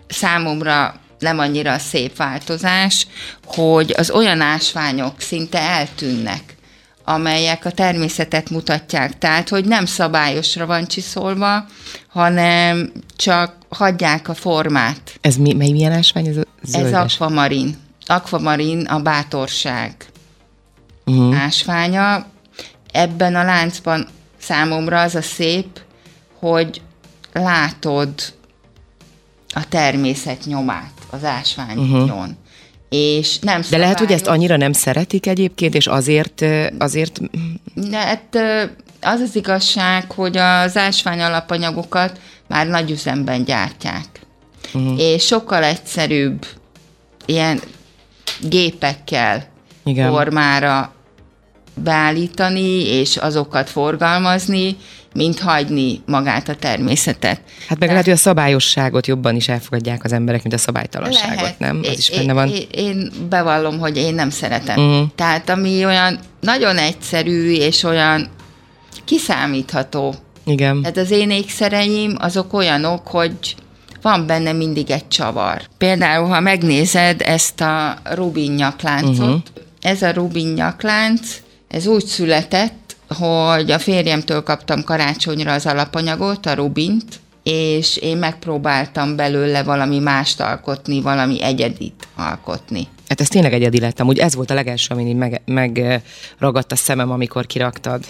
számomra 0.07 1.01
nem 1.19 1.39
annyira 1.39 1.79
szép 1.79 2.17
változás, 2.17 3.07
hogy 3.45 3.95
az 3.97 4.11
olyan 4.11 4.41
ásványok 4.41 5.21
szinte 5.21 5.59
eltűnnek 5.59 6.57
amelyek 7.05 7.65
a 7.65 7.71
természetet 7.71 8.51
mutatják. 8.51 9.19
Tehát, 9.19 9.49
hogy 9.49 9.65
nem 9.65 9.87
szabályosra 9.87 10.67
van 10.67 10.87
csiszolva, 10.87 11.65
hanem 12.09 12.93
csak 13.17 13.57
hagyják 13.69 14.29
a 14.29 14.35
formát. 14.35 15.19
Ez 15.21 15.37
mi, 15.37 15.53
mely 15.53 15.71
milyen 15.71 15.93
ásvány? 15.93 16.27
Ez, 16.27 16.75
ez 16.75 16.93
akvamarin. 16.93 17.77
Akvamarin 18.07 18.85
a 18.85 19.01
bátorság 19.01 19.95
uh-huh. 21.05 21.41
ásványa. 21.41 22.27
Ebben 22.93 23.35
a 23.35 23.45
láncban 23.45 24.09
számomra 24.39 25.01
az 25.01 25.15
a 25.15 25.23
szép, 25.23 25.81
hogy 26.39 26.83
látod 27.33 28.13
a 29.55 29.69
természet 29.69 30.45
nyomát 30.45 30.93
az 31.11 31.25
ásványon. 31.25 32.03
Uh-huh 32.03 32.29
és 32.95 33.39
nem 33.39 33.63
De 33.71 33.77
lehet, 33.77 33.99
hogy 33.99 34.13
ezt 34.13 34.27
annyira 34.27 34.57
nem 34.57 34.73
szeretik 34.73 35.27
egyébként, 35.27 35.75
és 35.75 35.87
azért... 35.87 36.45
azért... 36.79 37.21
De 37.75 37.97
hát 37.97 38.39
az 39.01 39.21
az 39.21 39.37
igazság, 39.37 40.13
hogy 40.13 40.37
az 40.37 40.77
ásvány 40.77 41.21
alapanyagokat 41.21 42.21
már 42.49 42.67
nagy 42.67 42.91
üzemben 42.91 43.45
gyártják. 43.45 44.07
Uh-huh. 44.75 45.01
És 45.01 45.25
sokkal 45.25 45.65
egyszerűbb 45.65 46.47
ilyen 47.27 47.61
gépekkel 48.41 49.47
Igen. 49.85 50.11
formára 50.11 50.95
beállítani, 51.75 52.87
és 52.87 53.17
azokat 53.17 53.71
forgalmazni, 53.71 54.77
mint 55.15 55.41
hagyni 55.41 56.01
magát 56.07 56.49
a 56.49 56.55
természetet. 56.55 57.41
Hát 57.69 57.79
meg 57.79 57.89
lehet, 57.89 58.05
hogy 58.05 58.13
a 58.13 58.17
szabályosságot 58.17 59.07
jobban 59.07 59.37
is 59.37 59.49
elfogadják 59.49 60.05
az 60.05 60.13
emberek, 60.13 60.43
mint 60.43 60.55
a 60.55 60.59
szabálytalanságot, 60.59 61.41
lehet. 61.41 61.59
nem? 61.59 61.81
Az 61.83 61.99
is 61.99 62.11
benne 62.11 62.33
van. 62.33 62.49
Én, 62.49 62.67
én 62.71 63.11
bevallom, 63.29 63.79
hogy 63.79 63.97
én 63.97 64.15
nem 64.15 64.31
szeretem. 64.31 64.79
Uh-huh. 64.79 65.09
Tehát 65.15 65.49
ami 65.49 65.85
olyan 65.85 66.19
nagyon 66.41 66.77
egyszerű, 66.77 67.53
és 67.53 67.83
olyan 67.83 68.29
kiszámítható. 69.05 70.15
Igen. 70.45 70.81
Tehát 70.81 70.97
az 70.97 71.11
én 71.11 71.31
ékszereim 71.31 72.17
azok 72.19 72.53
olyanok, 72.53 73.07
hogy 73.07 73.55
van 74.03 74.27
benne 74.27 74.53
mindig 74.53 74.91
egy 74.91 75.09
csavar. 75.09 75.63
Például, 75.79 76.29
ha 76.29 76.41
megnézed 76.41 77.21
ezt 77.21 77.61
a 77.61 77.99
rubin 78.05 78.53
nyakláncot, 78.53 79.19
uh-huh. 79.19 79.43
ez 79.81 80.03
a 80.03 80.13
rubin 80.13 80.49
nyaklánc, 80.53 81.21
ez 81.69 81.87
úgy 81.87 82.05
született, 82.05 82.84
hogy 83.09 83.71
a 83.71 83.79
férjemtől 83.79 84.43
kaptam 84.43 84.85
karácsonyra 84.85 85.53
az 85.53 85.67
alapanyagot, 85.67 86.47
a 86.47 86.55
rubint, 86.55 87.21
és 87.43 87.97
én 87.97 88.17
megpróbáltam 88.17 89.17
belőle 89.17 89.63
valami 89.63 89.99
mást 89.99 90.41
alkotni, 90.41 91.01
valami 91.01 91.43
egyedit 91.43 92.09
alkotni. 92.17 92.89
Hát 93.09 93.21
ez 93.21 93.29
tényleg 93.29 93.53
egyedi 93.53 93.81
lettem, 93.81 94.07
úgy 94.07 94.19
ez 94.19 94.35
volt 94.35 94.51
a 94.51 94.55
legelső, 94.55 94.95
ami 94.95 95.13
megragadt 95.45 96.01
meg 96.39 96.65
a 96.69 96.77
szemem, 96.77 97.11
amikor 97.11 97.47
kiraktad. 97.47 98.05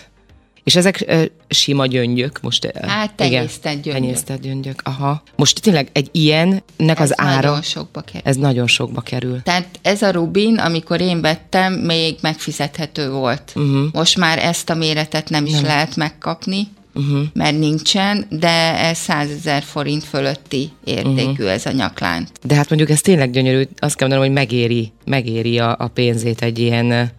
És 0.65 0.77
ezek 0.77 1.05
uh, 1.09 1.25
sima 1.49 1.87
gyöngyök 1.87 2.41
most? 2.43 2.73
Hát 2.87 3.15
tenyésztett 3.15 3.73
gyöngyök. 3.73 3.93
Tenyésztett 3.93 4.41
gyöngyök, 4.41 4.81
aha. 4.85 5.23
Most 5.37 5.61
tényleg 5.61 5.89
egy 5.93 6.09
ilyennek 6.13 7.01
ez 7.01 7.01
az 7.01 7.13
ára... 7.17 7.49
nagyon 7.49 7.63
sokba 7.63 8.01
kerül. 8.01 8.21
Ez 8.25 8.37
nagyon 8.37 8.67
sokba 8.67 9.01
kerül. 9.01 9.43
Tehát 9.43 9.79
ez 9.83 10.03
a 10.03 10.11
rubin, 10.11 10.59
amikor 10.59 11.01
én 11.01 11.21
vettem, 11.21 11.73
még 11.73 12.17
megfizethető 12.21 13.11
volt. 13.11 13.53
Uh-huh. 13.55 13.87
Most 13.93 14.17
már 14.17 14.39
ezt 14.39 14.71
a 14.71 14.75
méretet 14.75 15.31
nem 15.31 15.47
is 15.47 15.53
nem. 15.53 15.65
lehet 15.65 15.97
megkapni 15.97 16.69
uh-huh. 16.95 17.27
mert 17.33 17.59
nincsen, 17.59 18.27
de 18.31 18.79
ez 18.79 18.99
100 18.99 19.31
ezer 19.31 19.63
forint 19.63 20.05
fölötti 20.05 20.71
értékű 20.85 21.31
uh-huh. 21.31 21.51
ez 21.51 21.67
a 21.67 21.73
nyaklánt. 21.73 22.31
De 22.43 22.55
hát 22.55 22.69
mondjuk 22.69 22.91
ez 22.91 23.01
tényleg 23.01 23.31
gyönyörű, 23.31 23.63
azt 23.77 23.97
kell 23.97 24.09
mondanom, 24.09 24.35
hogy 24.35 24.45
megéri, 24.45 24.93
megéri 25.05 25.59
a, 25.59 25.77
a 25.79 25.89
pénzét 25.89 26.43
egy 26.43 26.59
ilyen 26.59 27.11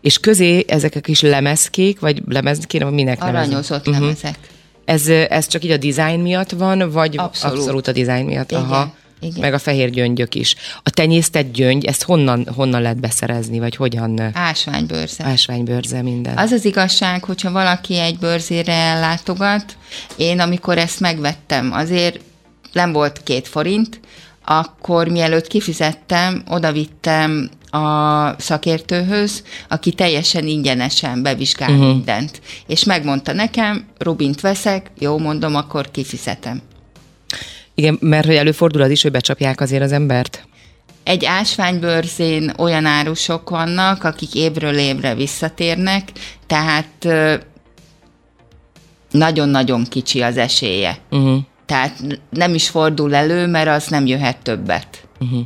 és 0.00 0.18
közé 0.18 0.64
ezek 0.68 0.94
a 0.94 1.00
kis 1.00 1.20
lemezkék, 1.20 2.00
vagy 2.00 2.22
lemezkék, 2.28 2.84
minek 2.84 3.24
Aranyozott 3.24 3.86
lemezek. 3.86 4.02
lemezek. 4.02 4.38
Uh-huh. 4.40 4.56
Ez, 4.84 5.08
ez 5.08 5.46
csak 5.46 5.64
így 5.64 5.70
a 5.70 5.76
dizájn 5.76 6.20
miatt 6.20 6.50
van, 6.50 6.90
vagy 6.90 7.14
abszolút, 7.18 7.58
abszolút 7.58 7.86
a 7.86 7.92
dizájn 7.92 8.24
miatt? 8.24 8.50
Igen. 8.50 8.62
Aha. 8.62 8.94
Igen. 9.20 9.40
Meg 9.40 9.54
a 9.54 9.58
fehér 9.58 9.90
gyöngyök 9.90 10.34
is. 10.34 10.54
A 10.82 10.90
tenyésztett 10.90 11.52
gyöngy, 11.52 11.84
ezt 11.84 12.02
honnan, 12.02 12.46
honnan 12.54 12.82
lehet 12.82 13.00
beszerezni, 13.00 13.58
vagy 13.58 13.76
hogyan? 13.76 14.30
Ásványbőrze. 14.32 15.24
Ásványbőrze 15.24 16.02
minden. 16.02 16.36
Az 16.36 16.50
az 16.50 16.64
igazság, 16.64 17.24
hogyha 17.24 17.50
valaki 17.50 17.98
egy 17.98 18.18
bőrzére 18.18 18.72
ellátogat, 18.72 19.76
én 20.16 20.40
amikor 20.40 20.78
ezt 20.78 21.00
megvettem, 21.00 21.72
azért 21.72 22.20
nem 22.72 22.92
volt 22.92 23.22
két 23.24 23.48
forint, 23.48 24.00
akkor 24.44 25.08
mielőtt 25.08 25.46
kifizettem, 25.46 26.42
odavittem 26.48 27.50
a 27.70 28.34
szakértőhöz, 28.38 29.42
aki 29.68 29.92
teljesen 29.92 30.46
ingyenesen 30.46 31.22
bevizsgál 31.22 31.70
uh-huh. 31.70 31.86
mindent. 31.86 32.40
És 32.66 32.84
megmondta 32.84 33.32
nekem, 33.32 33.86
Rubint 33.98 34.40
veszek, 34.40 34.90
jó 34.98 35.18
mondom, 35.18 35.54
akkor 35.54 35.90
kifizetem. 35.90 36.62
Igen, 37.74 37.98
mert 38.00 38.26
hogy 38.26 38.34
előfordul 38.34 38.82
az 38.82 38.90
is, 38.90 39.02
hogy 39.02 39.10
becsapják 39.10 39.60
azért 39.60 39.82
az 39.82 39.92
embert? 39.92 40.46
Egy 41.02 41.24
ásványbőrzén 41.24 42.52
olyan 42.56 42.84
árusok 42.84 43.50
vannak, 43.50 44.04
akik 44.04 44.34
évről 44.34 44.78
évre 44.78 45.14
visszatérnek, 45.14 46.08
tehát 46.46 47.08
nagyon-nagyon 49.10 49.84
kicsi 49.84 50.22
az 50.22 50.36
esélye. 50.36 50.98
Uh-huh. 51.10 51.38
Tehát 51.66 52.20
nem 52.30 52.54
is 52.54 52.68
fordul 52.68 53.14
elő, 53.14 53.46
mert 53.46 53.68
az 53.68 53.86
nem 53.86 54.06
jöhet 54.06 54.42
többet. 54.42 55.08
Uh-huh. 55.20 55.40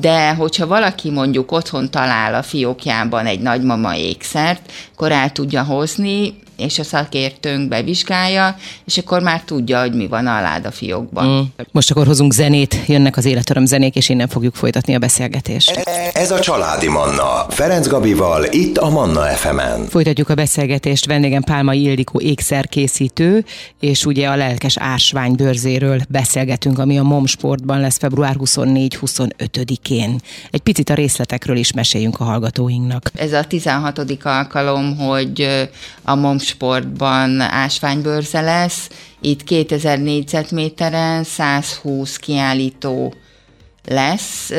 De 0.00 0.34
hogyha 0.34 0.66
valaki 0.66 1.10
mondjuk 1.10 1.52
otthon 1.52 1.90
talál 1.90 2.34
a 2.34 2.42
fiókjában 2.42 3.26
egy 3.26 3.40
nagymama 3.40 3.96
ékszert, 3.96 4.72
akkor 4.92 5.12
el 5.12 5.30
tudja 5.32 5.62
hozni, 5.62 6.34
és 6.56 6.78
a 6.78 6.84
szakértőnk 6.84 7.68
bevizsgálja, 7.68 8.56
és 8.84 8.98
akkor 8.98 9.20
már 9.22 9.42
tudja, 9.42 9.80
hogy 9.80 9.94
mi 9.94 10.06
van 10.06 10.26
a 10.26 10.40
láda 10.40 10.70
fiókban. 10.70 11.26
Mm. 11.26 11.64
Most 11.70 11.90
akkor 11.90 12.06
hozunk 12.06 12.32
zenét, 12.32 12.76
jönnek 12.86 13.16
az 13.16 13.24
életöröm 13.24 13.64
zenék, 13.64 13.94
és 13.94 14.08
innen 14.08 14.28
fogjuk 14.28 14.54
folytatni 14.54 14.94
a 14.94 14.98
beszélgetést. 14.98 15.70
E, 15.70 16.10
ez 16.14 16.30
a 16.30 16.40
Családi 16.40 16.88
Manna, 16.88 17.46
Ferenc 17.48 17.86
Gabival, 17.86 18.44
itt 18.50 18.78
a 18.78 18.90
Manna 18.90 19.20
FM-en. 19.20 19.86
Folytatjuk 19.88 20.28
a 20.28 20.34
beszélgetést, 20.34 21.06
vendégem 21.06 21.42
Pálmai 21.42 21.82
Ildikó 21.82 22.20
ékszerkészítő, 22.20 23.44
és 23.80 24.04
ugye 24.04 24.28
a 24.28 24.36
lelkes 24.36 24.76
ásvány 24.78 25.34
bőrzéről 25.34 26.00
beszélgetünk, 26.08 26.78
ami 26.78 26.98
a 26.98 27.02
MOM 27.02 27.26
Sportban 27.26 27.80
lesz 27.80 27.98
február 27.98 28.36
24-25-én. 28.38 30.20
Egy 30.50 30.60
picit 30.60 30.90
a 30.90 30.94
részletekről 30.94 31.56
is 31.56 31.72
meséljünk 31.72 32.20
a 32.20 32.24
hallgatóinknak. 32.24 33.10
Ez 33.14 33.32
a 33.32 33.44
16. 33.44 34.00
alkalom, 34.22 34.96
hogy 34.96 35.68
a 36.02 36.14
MOM 36.14 36.38
sportban 36.52 37.40
ásványbőrze 37.40 38.40
lesz. 38.40 38.88
Itt 39.20 39.44
2000 39.44 39.98
négyzetméteren 39.98 41.24
120 41.24 42.16
kiállító 42.16 43.14
lesz. 43.88 44.50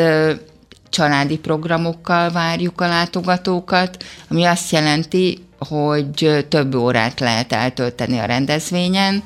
Családi 0.89 1.37
programokkal 1.37 2.31
várjuk 2.31 2.81
a 2.81 2.87
látogatókat, 2.87 4.03
ami 4.29 4.43
azt 4.43 4.71
jelenti, 4.71 5.45
hogy 5.57 6.45
több 6.49 6.75
órát 6.75 7.19
lehet 7.19 7.53
eltölteni 7.53 8.17
a 8.19 8.25
rendezvényen. 8.25 9.23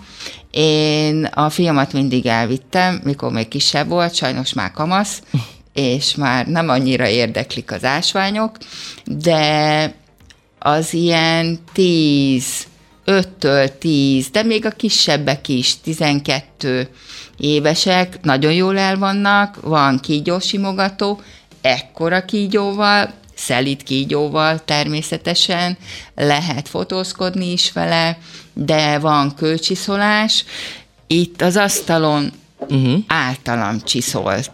Én 0.52 1.26
a 1.26 1.50
fiamat 1.50 1.94
mindig 1.94 2.26
elvittem, 2.26 3.02
mikor 3.04 3.32
még 3.32 3.48
kisebb 3.48 3.88
volt, 3.88 4.16
sajnos 4.16 4.54
már 4.54 4.72
kamasz, 4.72 5.22
és 5.74 6.16
már 6.16 6.46
nem 6.48 6.70
annyira 6.70 7.08
érdeklik 7.08 7.72
az 7.72 7.84
ásványok, 7.84 8.58
de 9.06 10.06
az 10.60 10.94
ilyen 10.94 11.60
10, 11.74 12.68
5-től 13.06 13.78
10, 13.78 14.30
de 14.30 14.44
még 14.44 14.66
a 14.66 14.70
kisebbek 14.70 15.48
is, 15.48 15.82
12 15.82 16.90
évesek, 17.38 18.22
nagyon 18.22 18.54
jól 18.54 18.78
el 18.78 18.98
vannak, 18.98 19.62
van 19.62 20.00
kígyósimogató, 20.00 21.22
ekkora 21.62 22.26
kígyóval, 22.26 23.14
szelit 23.36 23.84
kígyóval 23.84 24.66
természetesen, 24.66 25.78
lehet 26.16 26.68
fotózkodni 26.68 27.52
is 27.52 27.72
vele, 27.72 28.18
de 28.54 29.00
van 29.00 29.36
kőcsiszolás. 29.36 30.46
Itt 31.08 31.42
az 31.42 31.56
asztalon 31.56 32.32
uh-huh. 32.60 33.04
általam 33.08 33.82
csiszolt 33.82 34.52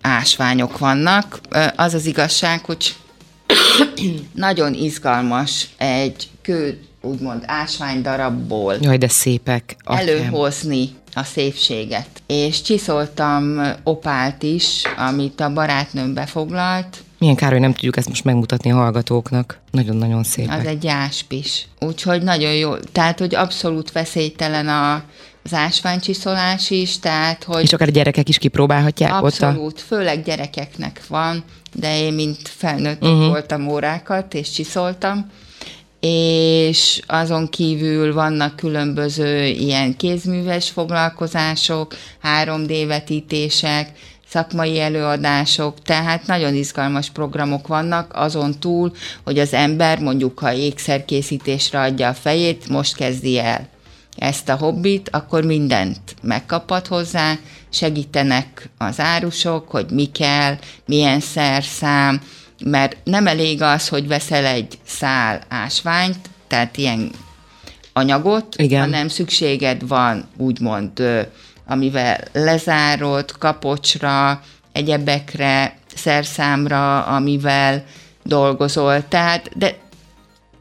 ásványok 0.00 0.78
vannak. 0.78 1.40
Az 1.76 1.94
az 1.94 2.06
igazság, 2.06 2.64
hogy 2.64 2.94
nagyon 4.34 4.74
izgalmas 4.74 5.68
egy 5.76 6.28
kő, 6.42 6.80
úgymond 7.00 7.42
ásványdarabból. 7.46 8.74
Jaj, 8.80 8.98
de 8.98 9.08
szépek. 9.08 9.76
Atyám. 9.84 10.08
Előhozni 10.08 10.88
a 11.14 11.22
szépséget. 11.22 12.08
És 12.26 12.62
csiszoltam 12.62 13.60
opált 13.82 14.42
is, 14.42 14.82
amit 14.96 15.40
a 15.40 15.52
barátnőm 15.52 16.14
befoglalt. 16.14 17.02
Milyen 17.18 17.36
kár, 17.36 17.50
hogy 17.50 17.60
nem 17.60 17.72
tudjuk 17.72 17.96
ezt 17.96 18.08
most 18.08 18.24
megmutatni 18.24 18.70
a 18.70 18.76
hallgatóknak. 18.76 19.60
Nagyon-nagyon 19.70 20.24
szép. 20.24 20.50
Az 20.50 20.66
egy 20.66 20.86
áspis. 20.86 21.66
Úgyhogy 21.80 22.22
nagyon 22.22 22.52
jó. 22.52 22.76
Tehát, 22.76 23.18
hogy 23.18 23.34
abszolút 23.34 23.92
veszélytelen 23.92 24.68
a, 24.68 25.02
az 25.44 25.54
ásványcsiszolás 25.54 26.70
is, 26.70 26.98
tehát, 26.98 27.44
hogy... 27.44 27.62
És 27.62 27.72
akár 27.72 27.88
a 27.88 27.90
gyerekek 27.90 28.28
is 28.28 28.38
kipróbálhatják 28.38 29.12
abszolút, 29.12 29.34
ott? 29.34 29.48
Abszolút, 29.48 29.80
főleg 29.80 30.22
gyerekeknek 30.22 31.00
van, 31.08 31.44
de 31.72 31.98
én 31.98 32.12
mint 32.12 32.48
felnőtt 32.48 33.02
uh-huh. 33.02 33.26
voltam 33.26 33.68
órákat, 33.68 34.34
és 34.34 34.50
csiszoltam, 34.50 35.30
és 36.00 37.00
azon 37.06 37.48
kívül 37.48 38.14
vannak 38.14 38.56
különböző 38.56 39.44
ilyen 39.44 39.96
kézműves 39.96 40.70
foglalkozások, 40.70 41.94
3D 42.44 42.84
vetítések, 42.86 43.90
szakmai 44.28 44.80
előadások, 44.80 45.82
tehát 45.82 46.26
nagyon 46.26 46.54
izgalmas 46.54 47.10
programok 47.10 47.66
vannak, 47.66 48.12
azon 48.14 48.58
túl, 48.60 48.92
hogy 49.24 49.38
az 49.38 49.52
ember 49.52 49.98
mondjuk, 49.98 50.38
ha 50.38 50.52
ékszerkészítésre 50.52 51.80
adja 51.80 52.08
a 52.08 52.14
fejét, 52.14 52.68
most 52.68 52.96
kezdi 52.96 53.38
el 53.38 53.72
ezt 54.16 54.48
a 54.48 54.56
hobbit, 54.56 55.08
akkor 55.12 55.44
mindent 55.44 55.98
megkaphat 56.22 56.86
hozzá, 56.86 57.34
segítenek 57.70 58.68
az 58.78 59.00
árusok, 59.00 59.70
hogy 59.70 59.90
mi 59.90 60.04
kell, 60.04 60.58
milyen 60.86 61.20
szerszám, 61.20 62.20
mert 62.64 62.96
nem 63.04 63.26
elég 63.26 63.62
az, 63.62 63.88
hogy 63.88 64.08
veszel 64.08 64.44
egy 64.44 64.78
szál 64.84 65.40
ásványt, 65.48 66.30
tehát 66.46 66.76
ilyen 66.76 67.10
anyagot, 67.92 68.54
Igen. 68.56 68.80
hanem 68.80 69.08
szükséged 69.08 69.88
van 69.88 70.28
úgymond, 70.36 71.02
amivel 71.66 72.20
lezárod, 72.32 73.32
kapocsra, 73.38 74.40
egyebekre, 74.72 75.76
szerszámra, 75.94 77.04
amivel 77.04 77.84
dolgozol. 78.22 79.08
Tehát, 79.08 79.58
de 79.58 79.78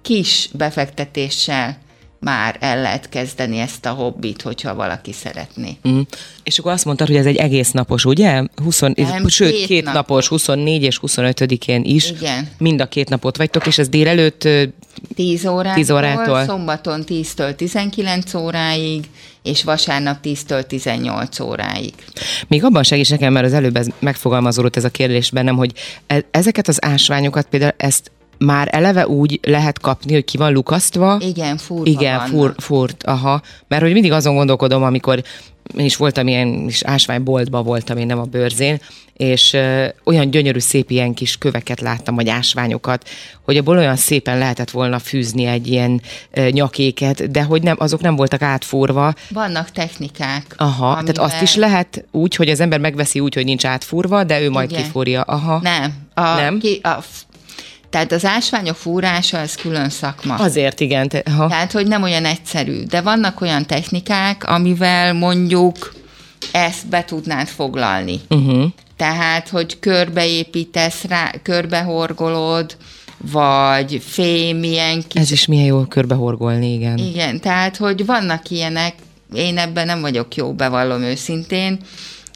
kis 0.02 0.50
befektetéssel 0.54 1.78
már 2.24 2.58
el 2.60 2.82
lehet 2.82 3.10
kezdeni 3.10 3.58
ezt 3.58 3.86
a 3.86 3.90
hobbit, 3.90 4.42
hogyha 4.42 4.76
valaki 4.76 5.14
szeretné. 5.14 5.78
Mm. 5.88 6.00
És 6.44 6.60
akkor 6.60 6.72
azt 6.72 6.86
mondtad, 6.86 7.08
hogy 7.08 7.16
ez 7.16 7.26
egy 7.26 7.36
egész 7.36 7.72
napos, 7.72 8.06
ugye? 8.06 8.44
20, 8.64 8.80
Nem, 8.80 9.28
sőt, 9.28 9.52
két, 9.52 9.66
két 9.66 9.84
napos. 9.84 9.94
napos, 9.94 10.28
24 10.28 10.84
és 10.84 11.00
25-én 11.02 11.84
is. 11.84 12.12
Igen. 12.12 12.50
Mind 12.58 12.82
a 12.82 12.86
két 12.86 13.10
napot 13.10 13.38
vagytok, 13.38 13.66
és 13.66 13.78
ez 13.78 13.90
délelőtt 13.90 14.48
10 15.16 15.46
órától, 15.46 15.74
10 15.74 15.92
órától. 15.92 16.44
szombaton 16.46 17.04
10-től 17.08 17.56
19 17.56 18.34
óráig, 18.34 19.04
és 19.44 19.64
vasárnap 19.64 20.18
10-től 20.24 20.64
18 20.64 21.40
óráig. 21.40 21.94
Még 22.48 22.64
abban 22.64 22.84
segíts 22.84 23.10
nekem, 23.10 23.34
mert 23.34 23.46
az 23.46 23.54
előbb 23.54 23.76
ez 23.76 23.88
megfogalmazódott 24.00 24.76
ez 24.76 24.84
a 24.84 24.90
kérdés 24.90 25.32
bennem, 25.32 25.56
hogy 25.56 25.72
e- 26.08 26.26
ezeket 26.32 26.68
az 26.68 26.86
ásványokat 26.86 27.48
például 27.50 27.74
ezt 27.78 28.12
már 28.38 28.68
eleve 28.72 29.08
úgy 29.08 29.40
lehet 29.44 29.80
kapni, 29.80 30.14
hogy 30.14 30.26
ki 30.26 30.38
van 30.38 30.52
lukasztva. 30.52 31.18
Igen, 31.20 31.58
furva 31.58 31.90
Igen, 31.90 32.20
fur, 32.20 32.54
furt, 32.58 33.04
aha. 33.04 33.42
Mert 33.68 33.82
hogy 33.82 33.94
mindig 33.94 34.12
azon 34.12 34.36
gondolkodom, 34.36 34.84
amikor 34.84 35.24
én 35.78 35.86
is 35.86 35.96
voltam 35.96 36.28
ilyen 36.28 36.48
is 36.48 36.84
ásványboltba 36.84 37.64
voltam, 37.64 37.98
én 37.98 38.06
nem 38.06 38.20
a 38.20 38.24
bőrzén, 38.24 38.82
és 39.14 39.54
ö, 39.54 39.88
olyan 40.04 40.30
gyönyörű 40.30 40.60
szép 40.60 40.92
ilyen 40.92 41.14
kis 41.14 41.38
köveket 41.38 41.82
láttam, 41.82 42.16
vagy 42.16 42.30
ásványokat, 42.30 43.10
hogy 43.42 43.58
abból 43.58 43.78
olyan 43.78 43.96
szépen 43.96 44.38
lehetett 44.38 44.72
volna 44.72 45.00
fűzni 45.00 45.46
egy 45.46 45.68
ilyen 45.68 46.02
ö, 46.32 46.50
nyakéket, 46.50 47.32
de 47.32 47.44
hogy 47.44 47.64
nem, 47.64 47.76
azok 47.80 48.02
nem 48.02 48.16
voltak 48.16 48.42
átfúrva. 48.42 49.14
Vannak 49.30 49.72
technikák. 49.72 50.56
Aha, 50.58 50.86
amivel... 50.86 51.14
tehát 51.14 51.32
azt 51.32 51.42
is 51.42 51.56
lehet 51.56 52.06
úgy, 52.12 52.36
hogy 52.36 52.50
az 52.50 52.60
ember 52.60 52.80
megveszi 52.80 53.20
úgy, 53.20 53.34
hogy 53.34 53.46
nincs 53.46 53.66
átfúrva, 53.66 54.24
de 54.24 54.42
ő 54.42 54.50
majd 54.50 54.72
Igen. 54.72 54.84
kifúrja. 54.84 55.22
Aha. 55.22 55.60
Nem. 55.62 55.94
A, 56.14 56.22
nem? 56.22 56.60
Ki, 56.60 56.80
a, 56.84 57.04
tehát 57.94 58.12
az 58.12 58.26
ásványok 58.26 58.76
fúrása, 58.76 59.38
ez 59.38 59.56
külön 59.56 59.90
szakma. 59.90 60.36
Azért 60.36 60.80
igen. 60.80 61.08
Te, 61.10 61.24
ha. 61.38 61.48
Tehát, 61.48 61.72
hogy 61.72 61.88
nem 61.88 62.04
olyan 62.04 62.26
egyszerű. 62.26 62.84
De 62.84 63.02
vannak 63.02 63.42
olyan 63.42 63.66
technikák, 63.66 64.50
amivel 64.50 65.14
mondjuk 65.14 65.94
ezt 66.52 66.88
be 66.88 67.04
tudnád 67.04 67.48
foglalni. 67.48 68.20
Uh-huh. 68.30 68.66
Tehát, 68.98 69.50
hogy 69.50 69.80
körbeépítesz 69.80 71.04
rá, 71.04 71.32
körbehorgolod, 71.44 72.78
vagy 73.32 74.02
fém, 74.06 74.64
ilyen 74.64 75.04
kis... 75.08 75.22
Ez 75.22 75.32
is 75.32 75.46
milyen 75.46 75.66
jó 75.66 75.84
körbehorgolni, 75.86 76.74
igen. 76.74 76.98
Igen, 76.98 77.40
tehát, 77.40 77.78
hogy 77.78 78.06
vannak 78.06 78.50
ilyenek, 78.50 78.94
én 79.34 79.58
ebben 79.58 79.86
nem 79.86 80.02
vagyok 80.02 80.36
jó, 80.36 80.54
bevallom 80.54 81.02
őszintén, 81.02 81.80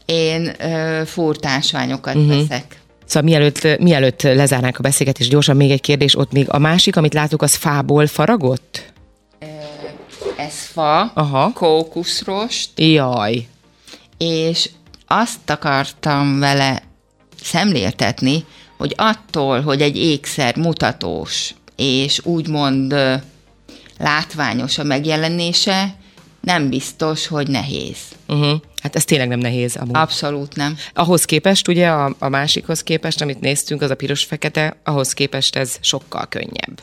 én 0.05 0.51
ö, 0.59 1.01
furtásványokat 1.05 2.15
uh-huh. 2.15 2.47
veszek. 2.47 2.85
Szóval 3.07 3.29
mielőtt, 3.29 3.79
mielőtt 3.79 4.21
lezárnánk 4.21 4.77
a 4.77 4.81
beszélgetést, 4.81 5.29
gyorsan 5.29 5.55
még 5.55 5.71
egy 5.71 5.81
kérdés, 5.81 6.17
ott 6.17 6.31
még 6.31 6.49
a 6.49 6.57
másik, 6.57 6.95
amit 6.95 7.13
látok, 7.13 7.41
az 7.41 7.55
fából 7.55 8.07
faragott? 8.07 8.93
Ez 10.37 10.55
fa, 10.55 11.11
Aha. 11.13 11.51
kókuszrost. 11.53 12.69
Jaj. 12.75 13.47
És 14.17 14.69
azt 15.07 15.49
akartam 15.49 16.39
vele 16.39 16.81
szemléltetni, 17.43 18.45
hogy 18.77 18.93
attól, 18.97 19.61
hogy 19.61 19.81
egy 19.81 19.97
ékszer 19.97 20.55
mutatós, 20.55 21.53
és 21.75 22.25
úgymond 22.25 22.95
látványos 23.97 24.77
a 24.77 24.83
megjelenése, 24.83 25.95
nem 26.47 26.69
biztos, 26.69 27.27
hogy 27.27 27.47
nehéz. 27.47 27.97
Uh-huh. 28.27 28.59
Hát 28.81 28.95
ez 28.95 29.05
tényleg 29.05 29.27
nem 29.27 29.39
nehéz. 29.39 29.75
Amúgy. 29.75 29.95
Abszolút 29.95 30.55
nem. 30.55 30.77
Ahhoz 30.93 31.25
képest, 31.25 31.67
ugye 31.67 31.87
a, 31.87 32.15
a 32.19 32.29
másikhoz 32.29 32.83
képest, 32.83 33.21
amit 33.21 33.39
néztünk, 33.39 33.81
az 33.81 33.89
a 33.89 33.95
piros-fekete, 33.95 34.77
ahhoz 34.83 35.13
képest 35.13 35.55
ez 35.55 35.77
sokkal 35.81 36.25
könnyebb. 36.29 36.81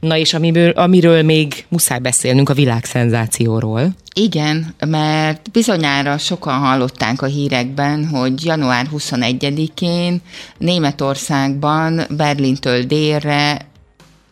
Na 0.00 0.16
és 0.16 0.34
amiből, 0.34 0.70
amiről 0.70 1.22
még 1.22 1.64
muszáj 1.68 1.98
beszélnünk, 1.98 2.48
a 2.48 2.54
világszenzációról. 2.54 3.94
Igen, 4.14 4.74
mert 4.86 5.50
bizonyára 5.50 6.18
sokan 6.18 6.58
hallották 6.58 7.22
a 7.22 7.26
hírekben, 7.26 8.06
hogy 8.06 8.44
január 8.44 8.86
21-én 8.92 10.20
Németországban 10.58 12.00
Berlintől 12.10 12.82
délre 12.82 13.66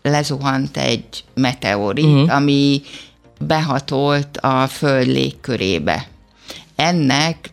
lezuhant 0.03 0.76
egy 0.76 1.24
meteorit, 1.35 2.05
uh-huh. 2.05 2.35
ami 2.35 2.83
behatolt 3.46 4.37
a 4.37 4.66
Föld 4.66 5.07
légkörébe. 5.07 6.07
Ennek 6.76 7.50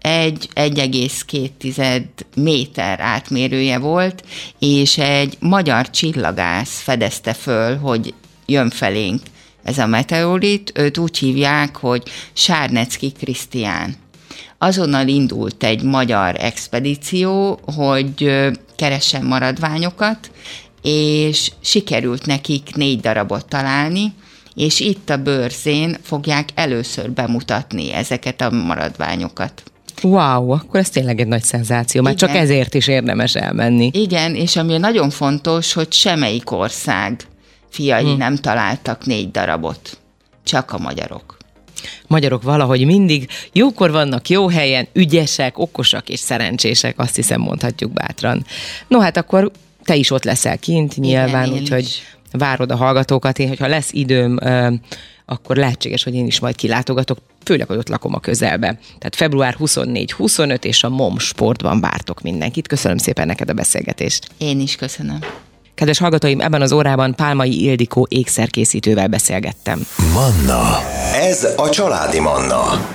egy 0.00 0.48
1,2 0.54 2.04
méter 2.36 3.00
átmérője 3.00 3.78
volt, 3.78 4.24
és 4.58 4.98
egy 4.98 5.36
magyar 5.40 5.90
csillagász 5.90 6.80
fedezte 6.80 7.32
föl, 7.32 7.78
hogy 7.78 8.14
jön 8.46 8.70
felénk 8.70 9.22
ez 9.62 9.78
a 9.78 9.86
meteorit, 9.86 10.72
őt 10.74 10.98
úgy 10.98 11.18
hívják, 11.18 11.76
hogy 11.76 12.02
Sárnecki 12.32 13.12
Krisztián. 13.12 13.96
Azonnal 14.58 15.08
indult 15.08 15.64
egy 15.64 15.82
magyar 15.82 16.36
expedíció, 16.38 17.60
hogy 17.74 18.32
keressen 18.76 19.24
maradványokat, 19.24 20.30
és 20.82 21.52
sikerült 21.60 22.26
nekik 22.26 22.74
négy 22.74 23.00
darabot 23.00 23.46
találni, 23.48 24.12
és 24.54 24.80
itt 24.80 25.10
a 25.10 25.16
bőrzén 25.16 25.96
fogják 26.02 26.48
először 26.54 27.10
bemutatni 27.10 27.92
ezeket 27.92 28.40
a 28.40 28.50
maradványokat. 28.50 29.62
Wow, 30.02 30.50
akkor 30.50 30.80
ez 30.80 30.90
tényleg 30.90 31.20
egy 31.20 31.26
nagy 31.26 31.42
szenzáció, 31.42 32.02
már 32.02 32.12
Igen. 32.12 32.28
csak 32.28 32.36
ezért 32.36 32.74
is 32.74 32.86
érdemes 32.86 33.34
elmenni. 33.34 33.90
Igen, 33.92 34.34
és 34.34 34.56
ami 34.56 34.76
nagyon 34.76 35.10
fontos, 35.10 35.72
hogy 35.72 35.92
semmelyik 35.92 36.50
ország 36.50 37.26
fiai 37.70 38.04
hmm. 38.04 38.16
nem 38.16 38.36
találtak 38.36 39.06
négy 39.06 39.30
darabot, 39.30 39.98
csak 40.44 40.72
a 40.72 40.78
magyarok. 40.78 41.36
Magyarok 42.06 42.42
valahogy 42.42 42.84
mindig 42.84 43.28
jókor 43.52 43.90
vannak, 43.90 44.28
jó 44.28 44.48
helyen, 44.48 44.88
ügyesek, 44.92 45.58
okosak 45.58 46.08
és 46.08 46.20
szerencsések, 46.20 46.98
azt 46.98 47.14
hiszem 47.14 47.40
mondhatjuk 47.40 47.92
bátran. 47.92 48.46
No 48.88 48.98
hát 48.98 49.16
akkor 49.16 49.50
te 49.84 49.94
is 49.94 50.10
ott 50.10 50.24
leszel 50.24 50.58
kint 50.58 50.96
nyilván, 50.96 51.52
úgyhogy 51.52 52.02
várod 52.38 52.70
a 52.70 52.76
hallgatókat. 52.76 53.38
Én, 53.38 53.48
hogyha 53.48 53.66
lesz 53.66 53.88
időm, 53.92 54.38
akkor 55.26 55.56
lehetséges, 55.56 56.04
hogy 56.04 56.14
én 56.14 56.26
is 56.26 56.40
majd 56.40 56.56
kilátogatok, 56.56 57.18
főleg, 57.44 57.66
hogy 57.66 57.76
ott 57.76 57.88
lakom 57.88 58.14
a 58.14 58.20
közelbe. 58.20 58.66
Tehát 58.98 59.16
február 59.16 59.56
24-25 59.58 60.64
és 60.64 60.84
a 60.84 60.88
MOM 60.88 61.18
sportban 61.18 61.80
vártok 61.80 62.20
mindenkit. 62.20 62.68
Köszönöm 62.68 62.96
szépen 62.96 63.26
neked 63.26 63.48
a 63.48 63.52
beszélgetést. 63.52 64.28
Én 64.38 64.60
is 64.60 64.76
köszönöm. 64.76 65.18
Kedves 65.74 65.98
hallgatóim, 65.98 66.40
ebben 66.40 66.62
az 66.62 66.72
órában 66.72 67.14
Pálmai 67.14 67.62
Ildikó 67.64 68.06
ékszerkészítővel 68.10 69.08
beszélgettem. 69.08 69.86
Manna. 70.12 70.78
Ez 71.14 71.48
a 71.56 71.68
családi 71.70 72.20
Manna. 72.20 72.86